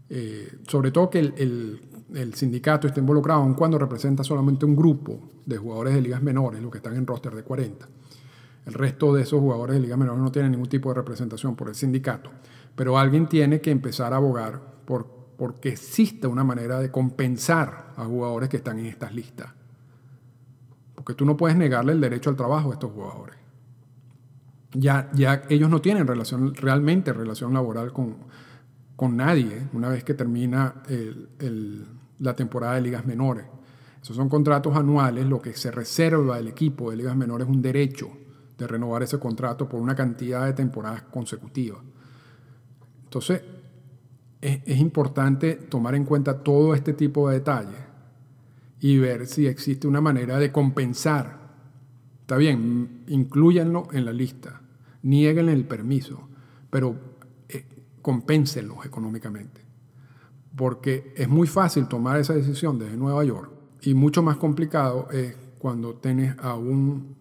eh, 0.10 0.58
sobre 0.68 0.92
todo 0.92 1.10
que 1.10 1.20
el, 1.20 1.82
el, 2.14 2.34
sindicato 2.34 2.88
esté 2.88 3.00
involucrado, 3.00 3.42
aun 3.42 3.54
cuando 3.54 3.78
representa 3.78 4.24
solamente 4.24 4.66
un 4.66 4.76
grupo 4.76 5.20
de 5.46 5.58
jugadores 5.58 5.94
de 5.94 6.02
ligas 6.02 6.22
menores, 6.22 6.62
los 6.62 6.72
que 6.72 6.78
están 6.78 6.96
en 6.96 7.06
roster 7.06 7.36
de 7.36 7.44
40. 7.44 7.88
El 8.66 8.74
resto 8.74 9.14
de 9.14 9.24
esos 9.24 9.40
jugadores 9.40 9.76
de 9.76 9.82
ligas 9.82 9.98
menores 9.98 10.22
no 10.22 10.32
tienen 10.32 10.52
ningún 10.52 10.70
tipo 10.70 10.90
de 10.90 10.96
representación 10.96 11.56
por 11.56 11.70
el 11.70 11.76
sindicato, 11.76 12.32
pero 12.76 12.98
alguien 12.98 13.28
tiene 13.28 13.62
que 13.62 13.72
empezar 13.72 14.14
a 14.14 14.18
abogar 14.18 14.62
por, 14.86 15.08
porque 15.38 15.70
existe 15.70 16.28
una 16.28 16.44
manera 16.44 16.80
de 16.80 16.92
compensar 16.92 17.94
a 17.96 18.06
jugadores 18.06 18.50
que 18.50 18.58
están 18.58 18.80
en 18.80 18.88
estas 18.88 19.14
listas. 19.14 19.54
Porque 20.96 21.14
tú 21.14 21.26
no 21.26 21.38
puedes 21.38 21.56
negarle 21.58 21.94
el 21.94 22.02
derecho 22.02 22.30
al 22.30 22.36
trabajo 22.36 22.72
a 22.72 22.74
estos 22.74 22.92
jugadores. 22.92 23.39
Ya, 24.74 25.10
ya 25.14 25.44
ellos 25.50 25.70
no 25.70 25.82
tienen 25.82 26.06
realmente 26.08 27.12
relación 27.12 27.54
laboral 27.54 27.92
con, 27.92 28.18
con 28.96 29.18
nadie 29.18 29.68
una 29.74 29.90
vez 29.90 30.04
que 30.04 30.14
termina 30.14 30.84
la 32.20 32.36
temporada 32.36 32.76
de 32.76 32.82
ligas 32.82 33.06
menores. 33.06 33.46
Esos 34.02 34.16
son 34.16 34.30
contratos 34.30 34.76
anuales, 34.76 35.26
lo 35.26 35.42
que 35.42 35.54
se 35.54 35.72
reserva 35.72 36.40
el 36.40 36.48
equipo 36.48 36.92
de 36.92 36.98
ligas 36.98 37.16
menores 37.16 37.48
es 37.48 37.54
un 37.54 37.62
derecho 37.62 38.10
de 38.58 38.68
renovar 38.68 39.04
ese 39.04 39.18
contrato 39.18 39.68
por 39.68 39.80
una 39.80 39.96
cantidad 39.96 40.46
de 40.46 40.54
temporadas 40.54 41.04
consecutivas. 41.04 41.80
Entonces, 43.06 43.42
es, 44.42 44.80
importante 44.80 45.56
tomar 45.56 45.96
en 45.96 46.06
cuenta 46.06 46.44
todo 46.44 46.74
este 46.74 46.94
tipo 46.94 47.30
de 47.30 47.40
detalles 47.40 47.80
y 48.80 48.98
ver 48.98 49.28
si 49.28 49.48
existe 49.48 49.88
una 49.88 50.02
manera 50.02 50.38
de 50.38 50.52
compensar. 50.52 51.40
Está 52.22 52.38
bien, 52.38 53.04
incluyanlo 53.08 53.88
en 53.92 54.06
la 54.06 54.14
lista, 54.14 54.59
nieguen 55.02 55.50
el 55.50 55.66
permiso, 55.66 56.28
pero 56.70 56.96
eh, 57.50 57.66
económicamente. 58.86 59.62
Porque 60.56 61.14
es 61.16 61.30
muy 61.30 61.48
fácil 61.48 61.88
tomar 61.88 62.20
esa 62.20 62.34
decisión 62.34 62.80
desde 62.80 62.98
Nueva 62.98 63.24
York 63.24 63.52
y 63.82 63.94
mucho 63.94 64.22
más 64.22 64.38
complicado 64.38 65.10
es 65.12 65.36
cuando 65.58 65.96
tienes 65.96 66.36
a 66.40 66.56
un 66.56 67.16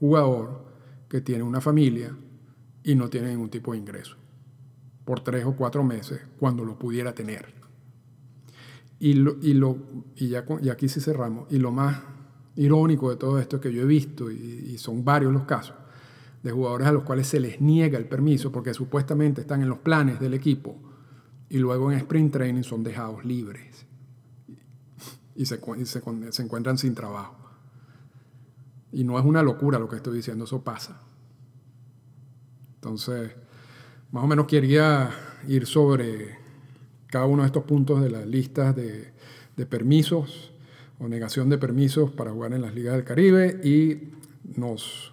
jugador 0.00 0.66
que 1.08 1.20
tiene 1.20 1.42
una 1.42 1.60
familia 1.60 2.14
y 2.84 2.94
no 2.94 3.08
tiene 3.08 3.28
ningún 3.28 3.50
tipo 3.50 3.72
de 3.72 3.78
ingreso 3.78 4.16
por 5.04 5.20
tres 5.20 5.44
o 5.46 5.56
cuatro 5.56 5.82
meses 5.82 6.20
cuando 6.38 6.64
lo 6.64 6.78
pudiera 6.78 7.14
tener. 7.14 7.54
Y, 8.98 9.14
lo, 9.14 9.36
y, 9.40 9.54
lo, 9.54 9.78
y, 10.16 10.28
ya, 10.28 10.44
y 10.60 10.68
aquí 10.68 10.86
sí 10.88 11.00
cerramos. 11.00 11.46
Y 11.50 11.58
lo 11.58 11.72
más 11.72 12.02
irónico 12.56 13.08
de 13.08 13.16
todo 13.16 13.38
esto 13.38 13.58
que 13.58 13.72
yo 13.72 13.80
he 13.80 13.86
visto, 13.86 14.30
y, 14.30 14.76
son 14.76 15.04
varios 15.04 15.32
los 15.32 15.44
casos, 15.44 15.76
de 16.42 16.50
jugadores 16.50 16.86
a 16.86 16.92
los 16.92 17.02
cuales 17.02 17.26
se 17.26 17.40
les 17.40 17.60
niega 17.60 17.98
el 17.98 18.06
permiso 18.06 18.52
porque 18.52 18.74
supuestamente 18.74 19.40
están 19.40 19.62
en 19.62 19.68
los 19.68 19.78
planes 19.78 20.20
del 20.20 20.34
equipo 20.34 20.76
y 21.48 21.58
luego 21.58 21.90
en 21.90 21.98
sprint 21.98 22.32
training 22.32 22.62
son 22.62 22.82
dejados 22.84 23.24
libres 23.24 23.86
y 25.34 25.46
se, 25.46 25.60
se, 25.84 26.42
encuentran 26.42 26.78
sin 26.78 26.94
trabajo. 26.96 27.36
Y 28.90 29.04
no 29.04 29.18
es 29.18 29.24
una 29.24 29.42
locura 29.42 29.78
lo 29.78 29.88
que 29.88 29.96
estoy 29.96 30.16
diciendo, 30.16 30.46
eso 30.46 30.64
pasa. 30.64 31.00
Entonces, 32.74 33.30
más 34.10 34.24
o 34.24 34.26
menos 34.26 34.46
quería 34.46 35.10
ir 35.46 35.66
sobre 35.66 36.38
cada 37.06 37.26
uno 37.26 37.42
de 37.42 37.46
estos 37.46 37.64
puntos 37.64 38.02
de 38.02 38.10
las 38.10 38.26
listas 38.26 38.74
de, 38.74 39.12
permisos 39.66 40.52
o 40.98 41.08
negación 41.08 41.48
de 41.48 41.58
permisos 41.58 42.10
para 42.10 42.32
jugar 42.32 42.52
en 42.52 42.62
las 42.62 42.74
ligas 42.74 42.94
del 42.94 43.04
Caribe 43.04 43.60
y 43.62 44.12
nos 44.56 45.12